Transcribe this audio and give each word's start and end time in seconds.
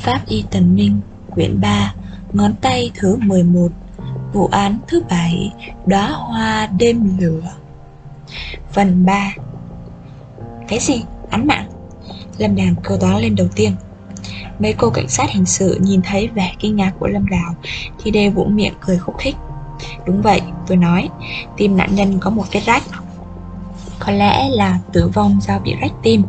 Pháp 0.00 0.20
Y 0.28 0.44
Tần 0.50 0.74
Minh, 0.74 1.00
quyển 1.30 1.60
3, 1.60 1.94
ngón 2.32 2.54
tay 2.60 2.90
thứ 2.94 3.16
11, 3.16 3.68
vụ 4.32 4.46
án 4.46 4.78
thứ 4.88 5.02
7, 5.10 5.52
đóa 5.86 6.08
hoa 6.08 6.66
đêm 6.78 7.18
lửa. 7.18 7.52
Phần 8.72 9.06
3 9.06 9.34
Cái 10.68 10.78
gì? 10.78 11.02
Án 11.30 11.46
mạng? 11.46 11.70
Lâm 12.38 12.56
Đàm 12.56 12.74
kêu 12.88 12.98
toán 12.98 13.20
lên 13.20 13.34
đầu 13.34 13.48
tiên. 13.54 13.72
Mấy 14.58 14.72
cô 14.72 14.90
cảnh 14.90 15.08
sát 15.08 15.30
hình 15.30 15.46
sự 15.46 15.78
nhìn 15.82 16.00
thấy 16.02 16.28
vẻ 16.28 16.52
kinh 16.58 16.76
ngạc 16.76 16.92
của 16.98 17.06
Lâm 17.06 17.28
Đào 17.28 17.54
thì 18.02 18.10
đều 18.10 18.30
vỗ 18.30 18.44
miệng 18.44 18.74
cười 18.80 18.98
khúc 18.98 19.18
khích. 19.18 19.36
Đúng 20.06 20.22
vậy, 20.22 20.40
tôi 20.66 20.76
nói, 20.76 21.08
tim 21.56 21.76
nạn 21.76 21.94
nhân 21.94 22.18
có 22.20 22.30
một 22.30 22.44
vết 22.52 22.60
rách 22.60 22.82
có 24.10 24.16
lẽ 24.16 24.48
là 24.50 24.78
tử 24.92 25.08
vong 25.08 25.38
do 25.40 25.58
bị 25.58 25.74
rách 25.80 25.92
tim. 26.02 26.22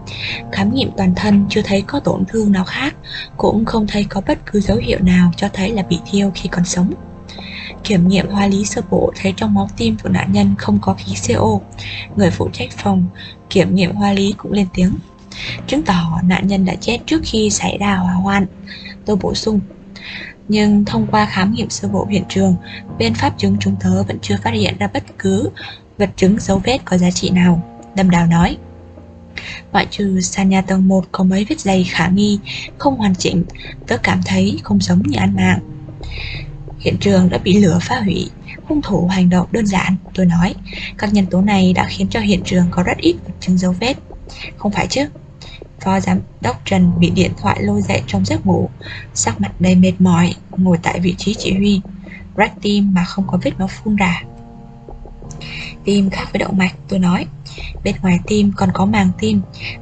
Khám 0.52 0.74
nghiệm 0.74 0.90
toàn 0.98 1.16
thân 1.16 1.46
chưa 1.50 1.62
thấy 1.62 1.82
có 1.82 2.00
tổn 2.00 2.26
thương 2.26 2.52
nào 2.52 2.64
khác, 2.64 2.96
cũng 3.38 3.66
không 3.66 3.88
thấy 3.88 4.04
có 4.04 4.22
bất 4.28 4.40
cứ 4.46 4.60
dấu 4.60 4.78
hiệu 4.78 5.00
nào 5.02 5.32
cho 5.38 5.50
thấy 5.54 5.72
là 5.72 5.84
bị 5.84 6.00
thiêu 6.12 6.32
khi 6.36 6.50
còn 6.50 6.66
sống. 6.66 6.94
Kiểm 7.84 8.08
nghiệm 8.08 8.30
hóa 8.30 8.48
lý 8.48 8.66
sơ 8.66 8.82
bộ 8.90 9.12
thấy 9.22 9.34
trong 9.38 9.54
máu 9.54 9.70
tim 9.78 9.98
của 10.04 10.10
nạn 10.10 10.32
nhân 10.32 10.56
không 10.58 10.80
có 10.82 10.96
khí 10.98 11.14
CO. 11.28 11.60
Người 12.16 12.32
phụ 12.32 12.50
trách 12.54 12.72
phòng 12.72 13.06
kiểm 13.50 13.76
nghiệm 13.76 13.96
hóa 13.96 14.14
lý 14.14 14.34
cũng 14.38 14.52
lên 14.52 14.68
tiếng. 14.74 14.96
Chứng 15.68 15.84
tỏ 15.84 16.20
nạn 16.24 16.48
nhân 16.48 16.66
đã 16.66 16.76
chết 16.76 17.00
trước 17.06 17.22
khi 17.24 17.50
xảy 17.50 17.78
ra 17.78 17.96
hỏa 17.96 18.14
hoạn. 18.14 18.46
Tôi 19.06 19.16
bổ 19.16 19.34
sung. 19.34 19.60
Nhưng 20.48 20.86
thông 20.86 21.08
qua 21.08 21.26
khám 21.26 21.54
nghiệm 21.54 21.70
sơ 21.70 21.88
bộ 21.88 22.06
hiện 22.10 22.24
trường, 22.30 22.56
bên 23.00 23.14
pháp 23.14 23.34
chứng 23.38 23.58
chúng 23.60 23.76
tớ 23.76 24.04
vẫn 24.04 24.18
chưa 24.22 24.38
phát 24.44 24.54
hiện 24.54 24.78
ra 24.80 24.88
bất 24.94 25.04
cứ 25.20 25.50
vật 26.02 26.10
chứng 26.16 26.40
dấu 26.40 26.62
vết 26.64 26.78
có 26.86 26.98
giá 26.98 27.12
trị 27.12 27.30
nào, 27.30 27.71
Lâm 27.96 28.10
Đào 28.10 28.28
nói. 28.28 28.58
Ngoại 29.72 29.88
trừ 29.92 30.22
sàn 30.22 30.50
nhà 30.50 30.62
tầng 30.62 30.88
1 30.88 31.06
có 31.12 31.24
mấy 31.24 31.46
vết 31.50 31.60
dày 31.60 31.84
khả 31.84 32.08
nghi, 32.08 32.40
không 32.78 32.98
hoàn 32.98 33.16
chỉnh, 33.16 33.44
tớ 33.88 33.98
cảm 33.98 34.22
thấy 34.26 34.60
không 34.64 34.80
giống 34.80 35.04
như 35.04 35.18
ăn 35.18 35.36
mạng. 35.36 35.60
Hiện 36.80 36.98
trường 37.00 37.30
đã 37.30 37.38
bị 37.38 37.58
lửa 37.58 37.80
phá 37.82 38.00
hủy, 38.00 38.30
hung 38.64 38.82
thủ 38.82 39.08
hành 39.08 39.30
động 39.30 39.48
đơn 39.52 39.68
giản, 39.68 39.96
tôi 40.14 40.26
nói. 40.26 40.56
Các 40.98 41.14
nhân 41.14 41.26
tố 41.26 41.42
này 41.42 41.74
đã 41.74 41.88
khiến 41.90 42.08
cho 42.10 42.20
hiện 42.20 42.42
trường 42.46 42.66
có 42.72 42.84
rất 42.84 42.98
ít 42.98 43.16
vật 43.26 43.34
chứng 43.40 43.58
dấu 43.58 43.76
vết. 43.80 43.98
Không 44.58 44.72
phải 44.72 44.88
chứ? 44.88 45.06
Phó 45.80 46.00
giám 46.00 46.20
đốc 46.42 46.62
Trần 46.66 46.92
bị 47.00 47.10
điện 47.10 47.32
thoại 47.42 47.64
lôi 47.64 47.82
dậy 47.82 48.04
trong 48.08 48.26
giấc 48.26 48.46
ngủ, 48.46 48.70
sắc 49.14 49.42
mặt 49.42 49.52
đầy 49.60 49.76
mệt 49.76 49.94
mỏi, 50.00 50.36
ngồi 50.58 50.78
tại 50.84 51.00
vị 51.00 51.16
trí 51.18 51.34
chỉ 51.34 51.54
huy, 51.54 51.82
rách 52.36 52.54
tim 52.62 52.94
mà 52.94 53.04
không 53.04 53.28
có 53.28 53.40
vết 53.44 53.60
máu 53.60 53.68
phun 53.68 53.96
ra. 53.96 54.24
Tim 55.84 56.10
khác 56.10 56.26
với 56.34 56.40
động 56.40 56.58
mạch, 56.58 56.74
tôi 56.88 57.00
nói. 57.00 57.26
Bên 57.84 57.96
ngoài 58.02 58.20
tim 58.28 58.52
còn 58.56 58.70
có 58.74 58.86
màng 58.86 59.10
tim. 59.20 59.42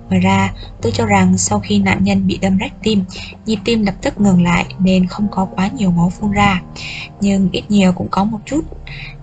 Ngoài 0.09 0.21
ra, 0.21 0.53
tôi 0.81 0.91
cho 0.91 1.05
rằng 1.05 1.37
sau 1.37 1.59
khi 1.59 1.79
nạn 1.79 2.03
nhân 2.03 2.27
bị 2.27 2.37
đâm 2.37 2.57
rách 2.57 2.73
tim, 2.83 3.03
nhịp 3.45 3.59
tim 3.65 3.85
lập 3.85 3.95
tức 4.01 4.21
ngừng 4.21 4.43
lại 4.43 4.65
nên 4.79 5.07
không 5.07 5.27
có 5.31 5.47
quá 5.55 5.69
nhiều 5.77 5.91
máu 5.91 6.09
phun 6.19 6.31
ra. 6.31 6.61
Nhưng 7.21 7.49
ít 7.51 7.63
nhiều 7.69 7.91
cũng 7.91 8.07
có 8.11 8.23
một 8.23 8.39
chút. 8.45 8.61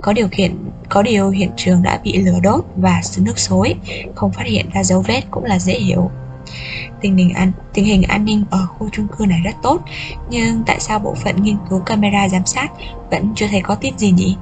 Có 0.02 0.12
điều 0.12 0.28
kiện, 0.28 0.56
có 0.88 1.02
điều 1.02 1.30
hiện 1.30 1.50
trường 1.56 1.82
đã 1.82 2.00
bị 2.04 2.16
lửa 2.16 2.38
đốt 2.42 2.64
và 2.76 3.00
nước 3.18 3.38
xối, 3.38 3.74
không 4.14 4.32
phát 4.32 4.46
hiện 4.46 4.70
ra 4.72 4.84
dấu 4.84 5.02
vết 5.02 5.22
cũng 5.30 5.44
là 5.44 5.58
dễ 5.58 5.78
hiểu. 5.78 6.10
Tình 7.06 7.16
hình, 7.16 7.34
an, 7.34 7.52
tình 7.74 7.84
hình 7.84 8.02
an 8.02 8.24
ninh 8.24 8.44
ở 8.50 8.66
khu 8.66 8.88
chung 8.92 9.06
cư 9.18 9.26
này 9.26 9.40
rất 9.44 9.54
tốt 9.62 9.82
Nhưng 10.30 10.62
tại 10.66 10.80
sao 10.80 10.98
bộ 10.98 11.14
phận 11.14 11.42
nghiên 11.42 11.56
cứu 11.70 11.80
camera 11.80 12.28
giám 12.28 12.46
sát 12.46 12.68
vẫn 13.10 13.32
chưa 13.36 13.46
thấy 13.50 13.60
có 13.60 13.74
tin 13.74 13.98
gì 13.98 14.10
nhỉ? 14.10 14.36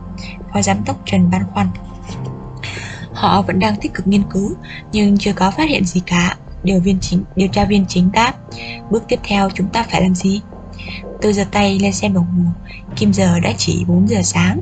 Phó 0.52 0.62
giám 0.62 0.84
đốc 0.86 0.96
Trần 1.06 1.30
băn 1.30 1.42
khoăn 1.52 1.68
Họ 3.12 3.42
vẫn 3.42 3.58
đang 3.58 3.76
tích 3.80 3.94
cực 3.94 4.06
nghiên 4.06 4.22
cứu 4.30 4.54
nhưng 4.92 5.18
chưa 5.18 5.32
có 5.32 5.50
phát 5.50 5.68
hiện 5.68 5.84
gì 5.84 6.02
cả. 6.06 6.36
Điều 6.62 6.80
viên 6.80 7.00
chính, 7.00 7.22
điều 7.36 7.48
tra 7.48 7.64
viên 7.64 7.86
chính 7.88 8.12
đáp. 8.12 8.32
Bước 8.90 9.04
tiếp 9.08 9.20
theo 9.24 9.50
chúng 9.54 9.68
ta 9.68 9.82
phải 9.90 10.02
làm 10.02 10.14
gì? 10.14 10.40
Tôi 11.22 11.32
giơ 11.32 11.44
tay 11.52 11.78
lên 11.78 11.92
xem 11.92 12.14
đồng 12.14 12.26
hồ, 12.26 12.50
kim 12.96 13.12
giờ 13.12 13.40
đã 13.40 13.52
chỉ 13.58 13.84
4 13.88 14.08
giờ 14.08 14.22
sáng. 14.22 14.60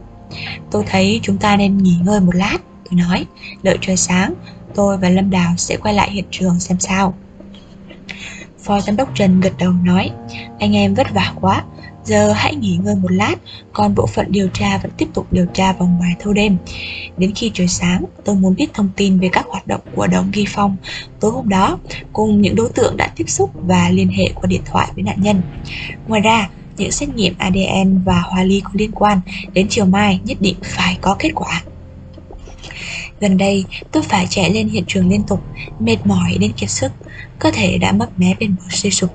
Tôi 0.70 0.84
thấy 0.86 1.20
chúng 1.22 1.38
ta 1.38 1.56
nên 1.56 1.78
nghỉ 1.78 1.96
ngơi 2.02 2.20
một 2.20 2.34
lát, 2.34 2.58
tôi 2.90 3.00
nói, 3.00 3.26
đợi 3.62 3.78
trời 3.80 3.96
sáng, 3.96 4.34
tôi 4.74 4.98
và 4.98 5.08
Lâm 5.08 5.30
Đào 5.30 5.54
sẽ 5.56 5.76
quay 5.76 5.94
lại 5.94 6.10
hiện 6.10 6.24
trường 6.30 6.60
xem 6.60 6.80
sao. 6.80 7.14
Phó 8.62 8.80
giám 8.80 8.96
đốc 8.96 9.14
Trần 9.14 9.40
gật 9.40 9.52
đầu 9.58 9.72
nói, 9.72 10.10
anh 10.58 10.76
em 10.76 10.94
vất 10.94 11.14
vả 11.14 11.32
quá, 11.40 11.62
Giờ 12.04 12.32
hãy 12.32 12.54
nghỉ 12.54 12.76
ngơi 12.76 12.94
một 12.94 13.12
lát, 13.12 13.34
còn 13.72 13.94
bộ 13.94 14.06
phận 14.06 14.26
điều 14.32 14.48
tra 14.48 14.78
vẫn 14.78 14.90
tiếp 14.96 15.08
tục 15.14 15.26
điều 15.30 15.46
tra 15.46 15.72
vòng 15.72 15.96
ngoài 15.98 16.14
thâu 16.20 16.32
đêm. 16.32 16.56
Đến 17.16 17.32
khi 17.34 17.50
trời 17.54 17.68
sáng, 17.68 18.04
tôi 18.24 18.36
muốn 18.36 18.54
biết 18.54 18.74
thông 18.74 18.88
tin 18.96 19.18
về 19.18 19.28
các 19.32 19.46
hoạt 19.48 19.66
động 19.66 19.80
của 19.94 20.06
đồng 20.06 20.30
ghi 20.32 20.44
phong 20.48 20.76
tối 21.20 21.32
hôm 21.32 21.48
đó, 21.48 21.78
cùng 22.12 22.42
những 22.42 22.56
đối 22.56 22.68
tượng 22.68 22.96
đã 22.96 23.12
tiếp 23.16 23.28
xúc 23.28 23.50
và 23.54 23.88
liên 23.90 24.08
hệ 24.08 24.24
qua 24.34 24.46
điện 24.46 24.60
thoại 24.64 24.88
với 24.94 25.02
nạn 25.02 25.16
nhân. 25.22 25.42
Ngoài 26.08 26.20
ra, 26.20 26.48
những 26.76 26.92
xét 26.92 27.08
nghiệm 27.08 27.34
ADN 27.38 28.02
và 28.04 28.20
hoa 28.20 28.42
ly 28.42 28.60
có 28.64 28.70
liên 28.74 28.92
quan 28.92 29.20
đến 29.52 29.66
chiều 29.70 29.84
mai 29.84 30.20
nhất 30.24 30.36
định 30.40 30.56
phải 30.62 30.98
có 31.00 31.16
kết 31.18 31.30
quả. 31.34 31.62
Gần 33.22 33.38
đây, 33.38 33.64
tôi 33.92 34.02
phải 34.02 34.26
chạy 34.30 34.50
lên 34.50 34.68
hiện 34.68 34.84
trường 34.86 35.08
liên 35.08 35.22
tục, 35.22 35.42
mệt 35.78 35.96
mỏi 36.04 36.36
đến 36.40 36.52
kiệt 36.52 36.70
sức. 36.70 36.92
Cơ 37.38 37.50
thể 37.50 37.78
đã 37.78 37.92
mấp 37.92 38.18
mé 38.18 38.34
bên 38.40 38.54
bờ 38.58 38.64
suy 38.70 38.90
sụp. 38.90 39.10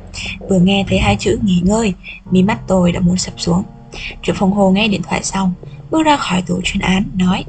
Vừa 0.49 0.59
nghe 0.59 0.85
thấy 0.87 0.99
hai 0.99 1.15
chữ 1.19 1.39
nghỉ 1.43 1.61
ngơi, 1.63 1.93
mí 2.31 2.43
mắt 2.43 2.59
tôi 2.67 2.91
đã 2.91 2.99
muốn 2.99 3.17
sập 3.17 3.33
xuống. 3.37 3.63
Triệu 4.23 4.35
phòng 4.35 4.51
hồ 4.51 4.71
nghe 4.71 4.87
điện 4.87 5.01
thoại 5.03 5.23
xong, 5.23 5.53
bước 5.91 6.03
ra 6.03 6.17
khỏi 6.17 6.41
tủ 6.41 6.61
chuyên 6.63 6.81
án, 6.81 7.03
nói 7.13 7.45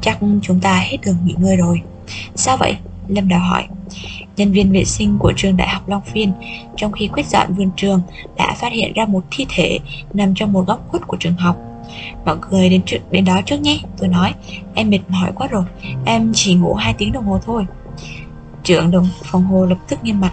Chắc 0.00 0.18
chúng 0.42 0.60
ta 0.60 0.78
hết 0.78 0.96
đường 1.06 1.16
nghỉ 1.24 1.34
ngơi 1.38 1.56
rồi. 1.56 1.80
Sao 2.34 2.56
vậy? 2.56 2.76
Lâm 3.08 3.28
Đào 3.28 3.40
hỏi. 3.40 3.64
Nhân 4.36 4.52
viên 4.52 4.72
vệ 4.72 4.84
sinh 4.84 5.18
của 5.18 5.32
trường 5.36 5.56
Đại 5.56 5.68
học 5.68 5.88
Long 5.88 6.02
Phiên 6.02 6.32
trong 6.76 6.92
khi 6.92 7.08
quét 7.08 7.26
dọn 7.26 7.54
vườn 7.54 7.70
trường 7.76 8.02
đã 8.36 8.54
phát 8.60 8.72
hiện 8.72 8.92
ra 8.92 9.04
một 9.04 9.24
thi 9.30 9.46
thể 9.48 9.78
nằm 10.14 10.34
trong 10.34 10.52
một 10.52 10.66
góc 10.66 10.88
khuất 10.88 11.06
của 11.06 11.16
trường 11.20 11.36
học 11.36 11.67
Mọi 12.24 12.36
người 12.50 12.68
đến 12.68 12.82
trước, 12.86 12.98
đến 13.10 13.24
đó 13.24 13.40
trước 13.46 13.60
nhé 13.60 13.78
Tôi 13.98 14.08
nói 14.08 14.34
Em 14.74 14.90
mệt 14.90 15.00
mỏi 15.08 15.32
quá 15.34 15.48
rồi 15.50 15.64
Em 16.04 16.32
chỉ 16.34 16.54
ngủ 16.54 16.74
2 16.74 16.94
tiếng 16.98 17.12
đồng 17.12 17.24
hồ 17.24 17.38
thôi 17.46 17.66
Trưởng 18.62 18.90
đồng 18.90 19.08
phòng 19.24 19.46
hồ 19.46 19.66
lập 19.66 19.78
tức 19.88 20.04
nghiêm 20.04 20.20
mặt 20.20 20.32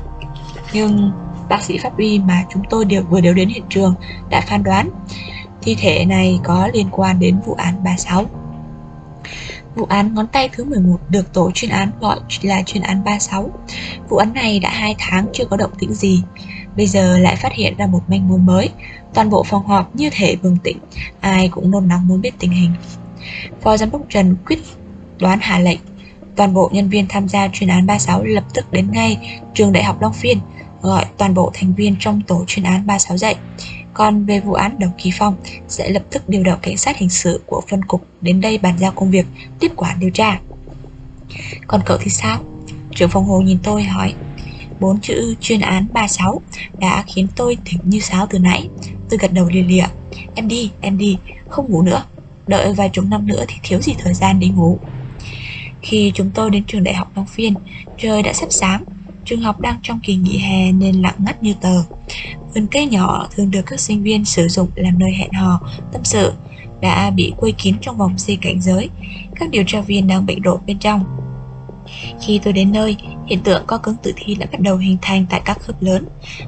Nhưng 0.74 1.12
bác 1.50 1.62
sĩ 1.62 1.78
pháp 1.78 1.98
y 1.98 2.20
mà 2.20 2.44
chúng 2.54 2.64
tôi 2.70 2.86
đều 2.86 3.04
vừa 3.04 3.22
đều 3.22 3.34
đến 3.34 3.50
hiện 3.50 3.64
trường 3.70 3.96
đã 4.30 4.42
phán 4.42 4.64
đoán 4.64 4.90
thi 5.66 5.76
thể 5.80 6.06
này 6.06 6.40
có 6.44 6.70
liên 6.74 6.88
quan 6.92 7.20
đến 7.20 7.40
vụ 7.46 7.54
án 7.54 7.84
36. 7.84 8.26
Vụ 9.76 9.86
án 9.90 10.14
ngón 10.14 10.28
tay 10.28 10.50
thứ 10.54 10.64
11 10.64 10.98
được 11.10 11.34
tổ 11.34 11.52
chuyên 11.54 11.72
án 11.72 11.92
gọi 12.02 12.20
là 12.42 12.64
chuyên 12.66 12.84
án 12.84 13.04
36. 13.04 13.50
Vụ 14.10 14.18
án 14.18 14.34
này 14.34 14.60
đã 14.60 14.70
2 14.70 14.96
tháng 14.98 15.28
chưa 15.34 15.46
có 15.46 15.58
động 15.58 15.72
tĩnh 15.80 15.94
gì. 15.94 16.24
Bây 16.78 16.88
giờ 16.88 17.18
lại 17.18 17.36
phát 17.36 17.54
hiện 17.54 17.78
ra 17.78 17.88
một 17.88 18.02
manh 18.08 18.28
mối 18.28 18.40
mới. 18.40 18.70
Toàn 19.14 19.30
bộ 19.30 19.44
phòng 19.44 19.68
họp 19.68 19.96
như 19.96 20.10
thể 20.14 20.36
bừng 20.36 20.58
tỉnh, 20.64 20.78
ai 21.20 21.50
cũng 21.50 21.72
nôn 21.72 21.88
nóng 21.88 22.08
muốn 22.08 22.22
biết 22.22 22.34
tình 22.40 22.52
hình. 22.52 22.72
Phó 23.62 23.78
giám 23.78 23.92
đốc 23.92 24.02
Trần 24.10 24.36
quyết 24.46 24.60
đoán 25.20 25.40
hạ 25.42 25.60
lệnh. 25.60 25.80
Toàn 26.36 26.54
bộ 26.54 26.70
nhân 26.74 26.90
viên 26.90 27.06
tham 27.10 27.28
gia 27.28 27.48
chuyên 27.54 27.70
án 27.70 27.88
36 27.88 28.24
lập 28.24 28.44
tức 28.54 28.72
đến 28.72 28.92
ngay 28.92 29.40
trường 29.54 29.72
Đại 29.72 29.84
học 29.84 30.02
Long 30.02 30.14
Phiên, 30.14 30.40
gọi 30.82 31.06
toàn 31.18 31.34
bộ 31.34 31.52
thành 31.54 31.74
viên 31.74 31.96
trong 32.00 32.22
tổ 32.22 32.44
chuyên 32.48 32.66
án 32.66 32.88
36 32.88 33.18
dậy. 33.18 33.36
Còn 33.94 34.26
về 34.26 34.40
vụ 34.40 34.54
án 34.54 34.80
Đồng 34.80 34.92
Kỳ 34.98 35.12
Phong 35.18 35.36
sẽ 35.68 35.90
lập 35.90 36.04
tức 36.12 36.30
điều 36.30 36.44
động 36.44 36.60
cảnh 36.62 36.78
sát 36.78 36.98
hình 36.98 37.10
sự 37.10 37.42
của 37.46 37.62
phân 37.70 37.86
cục 37.86 38.08
đến 38.22 38.42
đây 38.42 38.58
bàn 38.58 38.74
giao 38.80 38.92
công 38.92 39.12
việc, 39.12 39.26
tiếp 39.60 39.72
quản 39.76 40.00
điều 40.00 40.10
tra. 40.10 40.40
Còn 41.68 41.82
cậu 41.86 41.98
thì 42.02 42.12
sao? 42.12 42.40
Trưởng 42.96 43.10
phòng 43.10 43.26
hồ 43.26 43.42
nhìn 43.42 43.58
tôi 43.64 43.84
hỏi 43.84 44.14
Bốn 44.80 45.02
chữ 45.02 45.36
chuyên 45.42 45.60
án 45.60 45.88
36 45.94 46.42
đã 46.80 47.04
khiến 47.08 47.28
tôi 47.36 47.58
tỉnh 47.66 47.80
như 47.84 48.00
sáo 48.00 48.28
từ 48.30 48.40
nãy. 48.40 48.70
Tôi 49.10 49.18
gật 49.20 49.34
đầu 49.34 49.50
lìa 49.50 49.64
lịa 49.64 49.86
Em 50.36 50.48
đi, 50.48 50.72
em 50.82 50.98
đi, 50.98 51.18
không 51.50 51.72
ngủ 51.72 51.82
nữa. 51.82 52.04
Đợi 52.48 52.74
vài 52.74 52.90
chục 52.90 53.06
năm 53.06 53.28
nữa 53.28 53.46
thì 53.48 53.56
thiếu 53.64 53.82
gì 53.82 53.94
thời 53.98 54.14
gian 54.14 54.40
để 54.40 54.48
ngủ. 54.48 54.80
Khi 55.82 56.12
chúng 56.16 56.32
tôi 56.34 56.50
đến 56.50 56.64
trường 56.68 56.84
đại 56.84 56.96
học 56.96 57.12
Long 57.16 57.26
Phiên 57.26 57.54
Trời 57.98 58.24
đã 58.24 58.34
sắp 58.34 58.48
sáng. 58.50 58.84
Trường 59.26 59.42
học 59.42 59.60
đang 59.60 59.80
trong 59.84 60.00
kỳ 60.04 60.16
nghỉ 60.16 60.38
hè 60.38 60.72
nên 60.72 61.02
lặng 61.02 61.16
ngắt 61.18 61.44
như 61.44 61.54
tờ. 61.62 61.84
Vườn 62.54 62.68
cây 62.68 62.86
nhỏ 62.86 63.28
thường 63.36 63.52
được 63.52 63.62
các 63.66 63.80
sinh 63.80 64.04
viên 64.04 64.26
sử 64.26 64.48
dụng 64.48 64.70
làm 64.76 65.00
nơi 65.00 65.12
hẹn 65.12 65.32
hò, 65.32 65.60
tâm 65.94 66.04
sự 66.04 66.34
Đã 66.82 67.10
bị 67.10 67.34
quây 67.38 67.52
kín 67.52 67.76
trong 67.82 67.98
vòng 67.98 68.14
dây 68.18 68.38
cảnh 68.42 68.62
giới. 68.62 68.90
Các 69.36 69.50
điều 69.50 69.64
tra 69.68 69.82
viên 69.82 70.08
đang 70.08 70.26
bệnh 70.26 70.42
rộn 70.42 70.60
bên 70.66 70.80
trong 70.80 71.25
khi 72.22 72.40
tôi 72.44 72.54
đến 72.54 72.72
nơi, 72.72 72.98
hiện 73.26 73.40
tượng 73.44 73.64
co 73.68 73.78
cứng 73.78 73.96
tử 74.04 74.14
thi 74.16 74.36
đã 74.36 74.46
bắt 74.52 74.60
đầu 74.62 74.78
hình 74.78 74.98
thành 75.02 75.26
tại 75.30 75.42
các 75.46 75.60
khớp 75.60 75.82
lớn. 75.82 76.06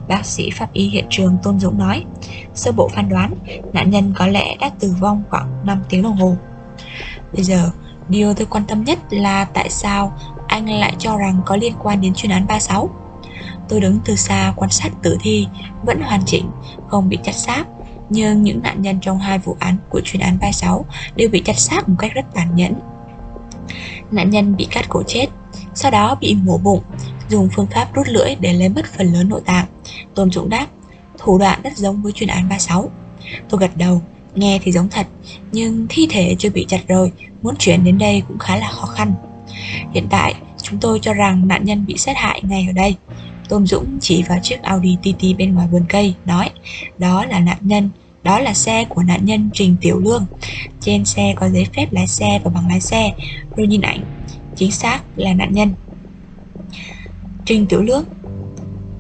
Bác 0.08 0.26
sĩ 0.26 0.50
pháp 0.50 0.74
y 0.74 0.88
hiện 0.90 1.06
trường 1.10 1.38
Tôn 1.44 1.60
Dũng 1.60 1.78
nói, 1.78 2.06
sơ 2.54 2.72
bộ 2.72 2.88
phán 2.88 3.10
đoán, 3.10 3.34
nạn 3.74 3.90
nhân 3.90 4.14
có 4.18 4.28
lẽ 4.28 4.56
đã 4.60 4.70
tử 4.80 4.94
vong 5.00 5.24
khoảng 5.30 5.66
5 5.66 5.84
tiếng 5.90 6.04
đồng 6.04 6.16
hồ. 6.16 6.36
Bây 7.34 7.44
giờ, 7.44 7.72
điều 8.10 8.34
tôi 8.34 8.48
quan 8.50 8.64
tâm 8.68 8.84
nhất 8.84 9.00
là 9.10 9.46
tại 9.46 9.70
sao 9.70 10.18
anh 10.48 10.70
lại 10.70 10.96
cho 11.00 11.18
rằng 11.18 11.42
có 11.46 11.56
liên 11.56 11.74
quan 11.80 12.02
đến 12.02 12.14
chuyên 12.14 12.32
án 12.32 12.48
36. 12.48 12.90
Tôi 13.70 13.80
đứng 13.80 14.00
từ 14.06 14.16
xa 14.16 14.54
quan 14.56 14.70
sát 14.70 14.90
tử 15.02 15.18
thi, 15.22 15.48
vẫn 15.86 16.02
hoàn 16.02 16.22
chỉnh, 16.26 16.46
không 16.88 17.10
bị 17.10 17.18
chặt 17.24 17.36
xác. 17.36 17.64
Nhưng 18.10 18.44
những 18.44 18.62
nạn 18.64 18.82
nhân 18.82 19.00
trong 19.02 19.20
hai 19.20 19.40
vụ 19.40 19.56
án 19.60 19.78
của 19.90 20.02
chuyên 20.04 20.22
án 20.22 20.38
36 20.42 20.86
đều 21.16 21.30
bị 21.30 21.42
chặt 21.46 21.60
xác 21.60 21.90
một 21.90 21.96
cách 22.00 22.12
rất 22.14 22.26
tàn 22.34 22.56
nhẫn 22.56 22.74
Nạn 24.12 24.30
nhân 24.30 24.56
bị 24.56 24.68
cắt 24.72 24.86
cổ 24.90 25.04
chết, 25.08 25.28
sau 25.78 25.92
đó 25.92 26.18
bị 26.22 26.36
mổ 26.36 26.58
bụng, 26.58 26.82
dùng 27.30 27.50
phương 27.56 27.68
pháp 27.68 27.94
rút 27.94 28.08
lưỡi 28.08 28.36
để 28.40 28.54
lấy 28.54 28.70
mất 28.70 28.86
phần 28.98 29.14
lớn 29.14 29.30
nội 29.30 29.42
tạng. 29.46 29.66
Tôn 30.16 30.32
Dũng 30.32 30.50
đáp, 30.50 30.68
Thủ 31.18 31.38
đoạn 31.38 31.60
rất 31.64 31.78
giống 31.78 32.02
với 32.02 32.12
chuyên 32.12 32.30
án 32.30 32.50
36 32.50 32.90
Tôi 33.50 33.60
gật 33.60 33.72
đầu 33.78 34.02
Nghe 34.36 34.60
thì 34.64 34.72
giống 34.72 34.90
thật 34.90 35.08
Nhưng 35.52 35.86
thi 35.90 36.08
thể 36.10 36.36
chưa 36.40 36.50
bị 36.50 36.66
chặt 36.70 36.82
rồi 36.88 37.12
Muốn 37.42 37.56
chuyển 37.56 37.84
đến 37.84 37.98
đây 37.98 38.24
cũng 38.28 38.38
khá 38.40 38.58
là 38.58 38.70
khó 38.72 38.86
khăn. 38.86 39.14
Hiện 39.94 40.08
tại 40.10 40.36
chúng 40.62 40.80
tôi 40.80 41.00
cho 41.02 41.14
rằng 41.14 41.48
nạn 41.48 41.66
nhân 41.66 41.86
bị 41.86 41.98
sát 41.98 42.18
hại 42.18 42.42
ngay 42.44 42.66
ở 42.70 42.74
đây. 42.74 42.96
Tôn 43.50 43.66
Dũng 43.66 43.98
chỉ 44.02 44.24
vào 44.24 44.40
chiếc 44.44 44.62
Audi 44.62 44.98
TT 45.02 45.38
bên 45.38 45.56
ngoài 45.56 45.68
vườn 45.72 45.86
cây 45.90 46.14
Nói 46.26 46.50
Đó 46.98 47.26
là 47.26 47.40
nạn 47.40 47.58
nhân 47.62 47.90
đó 48.24 48.40
là 48.40 48.54
xe 48.54 48.86
của 48.86 49.04
nạn 49.04 49.26
nhân 49.26 49.50
Trình 49.54 49.76
Tiểu 49.82 50.00
Lương. 50.00 50.26
Trên 50.82 51.06
xe 51.06 51.34
có 51.36 51.50
giấy 51.50 51.68
phép 51.76 51.94
lái 51.94 52.08
xe 52.08 52.40
và 52.44 52.52
bằng 52.56 52.68
lái 52.68 52.82
xe. 52.82 53.12
Tôi 53.58 53.68
nhìn 53.68 53.82
ảnh 53.82 54.02
Chính 54.58 54.72
xác 54.72 55.00
là 55.16 55.34
nạn 55.34 55.54
nhân. 55.54 55.74
Trình 57.46 57.66
Tiểu 57.68 57.82
Lương. 57.82 58.04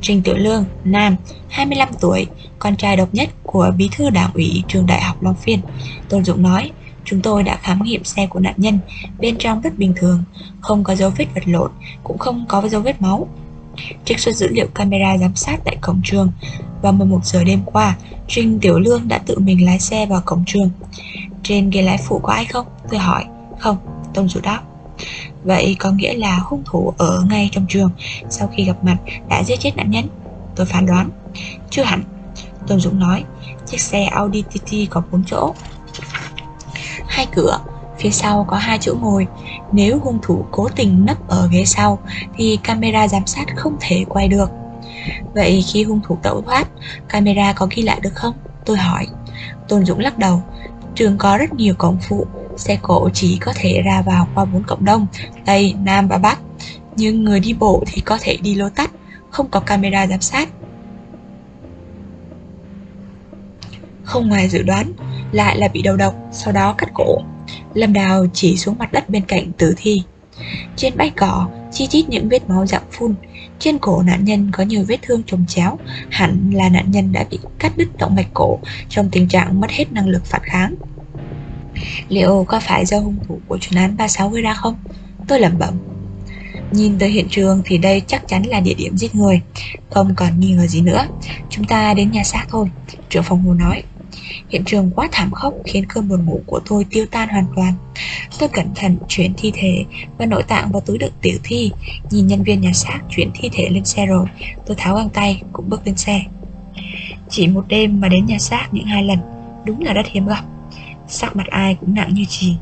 Trình 0.01 0.21
Tiểu 0.21 0.36
Lương, 0.38 0.65
nam, 0.83 1.15
25 1.50 1.89
tuổi 2.00 2.27
Con 2.59 2.75
trai 2.75 2.98
độc 2.98 3.09
nhất 3.12 3.30
của 3.44 3.74
bí 3.77 3.89
thư 3.92 4.09
đảng 4.09 4.33
ủy 4.33 4.63
trường 4.68 4.86
đại 4.86 5.01
học 5.01 5.24
Long 5.24 5.36
Phiên 5.36 5.59
Tôn 6.09 6.25
Dũng 6.25 6.42
nói 6.42 6.71
Chúng 7.06 7.21
tôi 7.21 7.44
đã 7.44 7.56
khám 7.56 7.83
nghiệm 7.83 8.04
xe 8.04 8.27
của 8.27 8.39
nạn 8.39 8.54
nhân 8.57 8.80
Bên 9.19 9.38
trong 9.38 9.62
rất 9.62 9.77
bình 9.77 9.94
thường 9.95 10.24
Không 10.62 10.83
có 10.83 10.95
dấu 10.95 11.09
vết 11.18 11.25
vật 11.36 11.44
lộn 11.45 11.71
Cũng 12.03 12.18
không 12.18 12.45
có 12.50 12.69
dấu 12.69 12.81
vết 12.81 13.01
máu. 13.01 13.27
Trích 14.06 14.19
xuất 14.19 14.36
dữ 14.36 14.48
liệu 14.48 14.68
camera 14.68 15.18
giám 15.18 15.36
sát 15.36 15.60
tại 15.65 15.77
cổng 15.81 16.01
trường. 16.03 16.31
Vào 16.81 16.94
11 16.94 17.25
giờ 17.25 17.44
đêm 17.44 17.62
qua 17.65 17.95
Trinh 18.27 18.60
Tiểu 18.60 18.80
Lương 18.80 19.07
đã 19.07 19.18
tự 19.18 19.39
mình 19.39 19.65
lái 19.65 19.80
xe 19.80 20.06
vào 20.06 20.21
cổng 20.25 20.44
trường. 20.48 20.69
Trên 21.44 21.69
ghế 21.69 21.81
lái 21.81 21.98
phụ 21.98 22.19
có 22.19 22.33
ai 22.33 22.45
không? 22.45 22.65
Tôi 22.89 23.00
hỏi. 23.00 23.25
Không, 23.60 23.77
Tông 24.13 24.30
Dũng 24.30 24.44
đáp. 24.44 24.62
Vậy 25.48 25.76
có 25.80 25.92
nghĩa 25.92 26.14
là 26.14 26.40
hung 26.44 26.64
thủ 26.66 26.94
ở 26.98 27.26
ngay 27.30 27.50
trong 27.52 27.66
trường 27.70 27.92
Sau 28.30 28.50
khi 28.56 28.64
gặp 28.64 28.84
mặt 28.84 28.98
đã 29.30 29.44
giết 29.44 29.60
chết 29.60 29.78
nạn 29.78 29.92
nhân. 29.92 30.06
Tôi 30.56 30.66
phán 30.66 30.86
đoán. 30.86 31.10
Chưa 31.70 31.84
hẳn. 31.84 32.04
Tôn 32.68 32.80
Dũng 32.80 33.00
nói, 33.00 33.24
Chiếc 33.66 33.82
xe 33.82 34.06
Audi 34.06 34.42
TT 34.42 34.72
có 34.90 35.02
4 35.12 35.24
chỗ. 35.28 35.54
Hai 37.08 37.28
cửa, 37.36 37.60
Phía 38.00 38.10
sau 38.10 38.46
có 38.48 38.58
hai 38.58 38.78
chỗ 38.82 38.96
ngồi. 39.02 39.28
Nếu 39.72 40.00
hung 40.04 40.20
thủ 40.22 40.46
cố 40.52 40.70
tình 40.76 41.06
nấp 41.06 41.28
ở 41.28 41.48
ghế 41.52 41.66
sau 41.66 42.00
Thì 42.36 42.60
camera 42.64 43.08
giám 43.08 43.26
sát 43.26 43.46
không 43.56 43.78
thể 43.80 44.06
quay 44.10 44.28
được. 44.28 44.50
Vậy 45.34 45.64
khi 45.68 45.84
hung 45.84 46.00
thủ 46.08 46.18
tẩu 46.24 46.42
thoát, 46.42 46.68
Camera 47.10 47.54
có 47.54 47.68
ghi 47.72 47.84
lại 47.84 48.00
được 48.00 48.16
không? 48.16 48.34
Tôi 48.66 48.78
hỏi. 48.78 49.08
Tôn 49.68 49.86
Dũng 49.86 50.00
lắc 50.00 50.18
đầu. 50.18 50.42
Trường 50.96 51.18
có 51.18 51.38
rất 51.38 51.54
nhiều 51.54 51.74
cổng 51.78 51.98
phụ 52.10 52.28
Xe 52.57 52.77
cộ 52.81 53.09
chỉ 53.13 53.38
có 53.42 53.54
thể 53.56 53.81
ra 53.81 54.01
vào 54.01 54.27
qua 54.36 54.45
bốn 54.45 54.63
cộng 54.63 54.86
đông 54.86 55.07
Tây, 55.45 55.75
Nam 55.83 56.07
và 56.07 56.18
Bắc. 56.18 56.39
Nhưng 56.95 57.24
người 57.24 57.39
đi 57.39 57.54
bộ 57.54 57.83
thì 57.88 58.01
có 58.01 58.18
thể 58.21 58.38
đi 58.38 58.56
lô 58.56 58.69
tắt 58.69 58.92
Không 59.30 59.50
có 59.50 59.59
camera 59.59 60.07
giám 60.07 60.21
sát. 60.21 60.50
Không 64.04 64.30
ngoài 64.30 64.50
dự 64.50 64.63
đoán 64.63 64.92
Lại 65.31 65.57
là 65.57 65.68
bị 65.68 65.81
đầu 65.81 65.98
độc 65.98 66.15
Sau 66.31 66.54
đó 66.54 66.74
cắt 66.77 66.89
cổ. 66.94 67.18
Lâm 67.74 67.94
Đào 67.94 68.25
chỉ 68.33 68.57
xuống 68.57 68.77
mặt 68.77 68.92
đất 68.92 69.10
bên 69.10 69.24
cạnh 69.25 69.51
tử 69.57 69.74
thi. 69.77 70.01
Trên 70.75 70.98
bãi 70.98 71.10
cỏ 71.10 71.48
Chi 71.71 71.88
chít 71.88 72.10
những 72.10 72.30
vết 72.30 72.50
máu 72.50 72.65
dạng 72.65 72.83
phun. 72.92 73.15
Trên 73.60 73.77
cổ 73.77 74.01
nạn 74.01 74.25
nhân 74.25 74.51
có 74.53 74.63
nhiều 74.63 74.83
vết 74.88 74.98
thương 75.01 75.24
trồng 75.24 75.45
chéo 75.48 75.77
Hẳn 76.10 76.51
là 76.53 76.69
nạn 76.69 76.92
nhân 76.92 77.12
đã 77.12 77.25
bị 77.30 77.39
cắt 77.60 77.77
đứt 77.77 77.98
động 77.98 78.15
mạch 78.15 78.27
cổ 78.33 78.60
Trong 78.89 79.10
tình 79.10 79.27
trạng 79.27 79.62
mất 79.62 79.71
hết 79.71 79.92
năng 79.92 80.07
lực 80.07 80.25
phản 80.25 80.42
kháng. 80.44 80.75
Liệu 82.09 82.45
có 82.47 82.59
phải 82.59 82.85
do 82.85 83.00
hung 83.00 83.18
thủ 83.27 83.39
của 83.47 83.57
chuyên 83.57 83.79
án 83.79 83.97
36 83.97 84.29
gây 84.29 84.41
ra 84.41 84.53
không? 84.53 84.75
Tôi 85.27 85.39
lẩm 85.39 85.57
bẩm. 85.59 85.74
Nhìn 86.71 87.00
tới 87.00 87.09
hiện 87.09 87.27
trường 87.29 87.62
thì 87.65 87.77
đây 87.77 88.01
chắc 88.07 88.27
chắn 88.27 88.44
là 88.45 88.59
địa 88.59 88.74
điểm 88.74 88.97
giết 88.97 89.15
người. 89.15 89.41
Không 89.89 90.15
còn 90.15 90.39
nghi 90.39 90.51
ngờ 90.51 90.68
gì 90.68 90.81
nữa. 90.81 91.07
Chúng 91.50 91.65
ta 91.65 91.94
đến 91.94 92.12
nhà 92.12 92.24
xác 92.24 92.45
thôi, 92.50 92.69
Trưởng 93.09 93.24
phòng 93.24 93.41
hồ 93.41 93.53
nói. 93.53 93.83
Hiện 94.50 94.63
trường 94.65 94.91
quá 94.95 95.07
thảm 95.12 95.31
khốc 95.31 95.53
khiến 95.65 95.85
cơn 95.85 96.07
buồn 96.07 96.25
ngủ 96.25 96.41
của 96.45 96.59
tôi 96.65 96.85
tiêu 96.89 97.06
tan 97.12 97.29
hoàn 97.29 97.45
toàn. 97.56 97.74
Tôi 98.39 98.50
cẩn 98.50 98.68
thận 98.75 98.97
chuyển 99.07 99.33
thi 99.38 99.51
thể 99.56 99.85
và 100.18 100.25
nội 100.25 100.44
tạng 100.44 100.71
vào 100.71 100.81
túi 100.81 100.97
đựng 100.97 101.13
tiểu 101.21 101.38
thi. 101.44 101.71
Nhìn 102.12 102.27
nhân 102.27 102.44
viên 102.44 102.62
nhà 102.62 102.71
xác 102.74 103.00
chuyển 103.09 103.31
thi 103.33 103.50
thể 103.53 103.69
lên 103.69 103.85
xe 103.85 104.06
rồi, 104.06 104.27
Tôi 104.65 104.77
tháo 104.79 104.95
găng 104.95 105.09
tay 105.09 105.41
cũng 105.53 105.69
bước 105.69 105.81
lên 105.85 105.97
xe. 105.97 106.21
Chỉ 107.29 107.47
một 107.47 107.65
đêm 107.68 108.01
mà 108.01 108.07
đến 108.07 108.25
nhà 108.25 108.39
xác 108.39 108.68
những 108.71 108.85
hai 108.85 109.03
lần, 109.03 109.19
Đúng 109.65 109.81
là 109.81 109.94
rất 109.94 110.06
hiếm 110.07 110.27
gặp. 110.27 110.44
Sắc 111.07 111.36
mặt 111.36 111.48
ai 111.48 111.75
cũng 111.80 111.95
nặng 111.95 112.13
như 112.13 112.25
chì. 112.30 112.56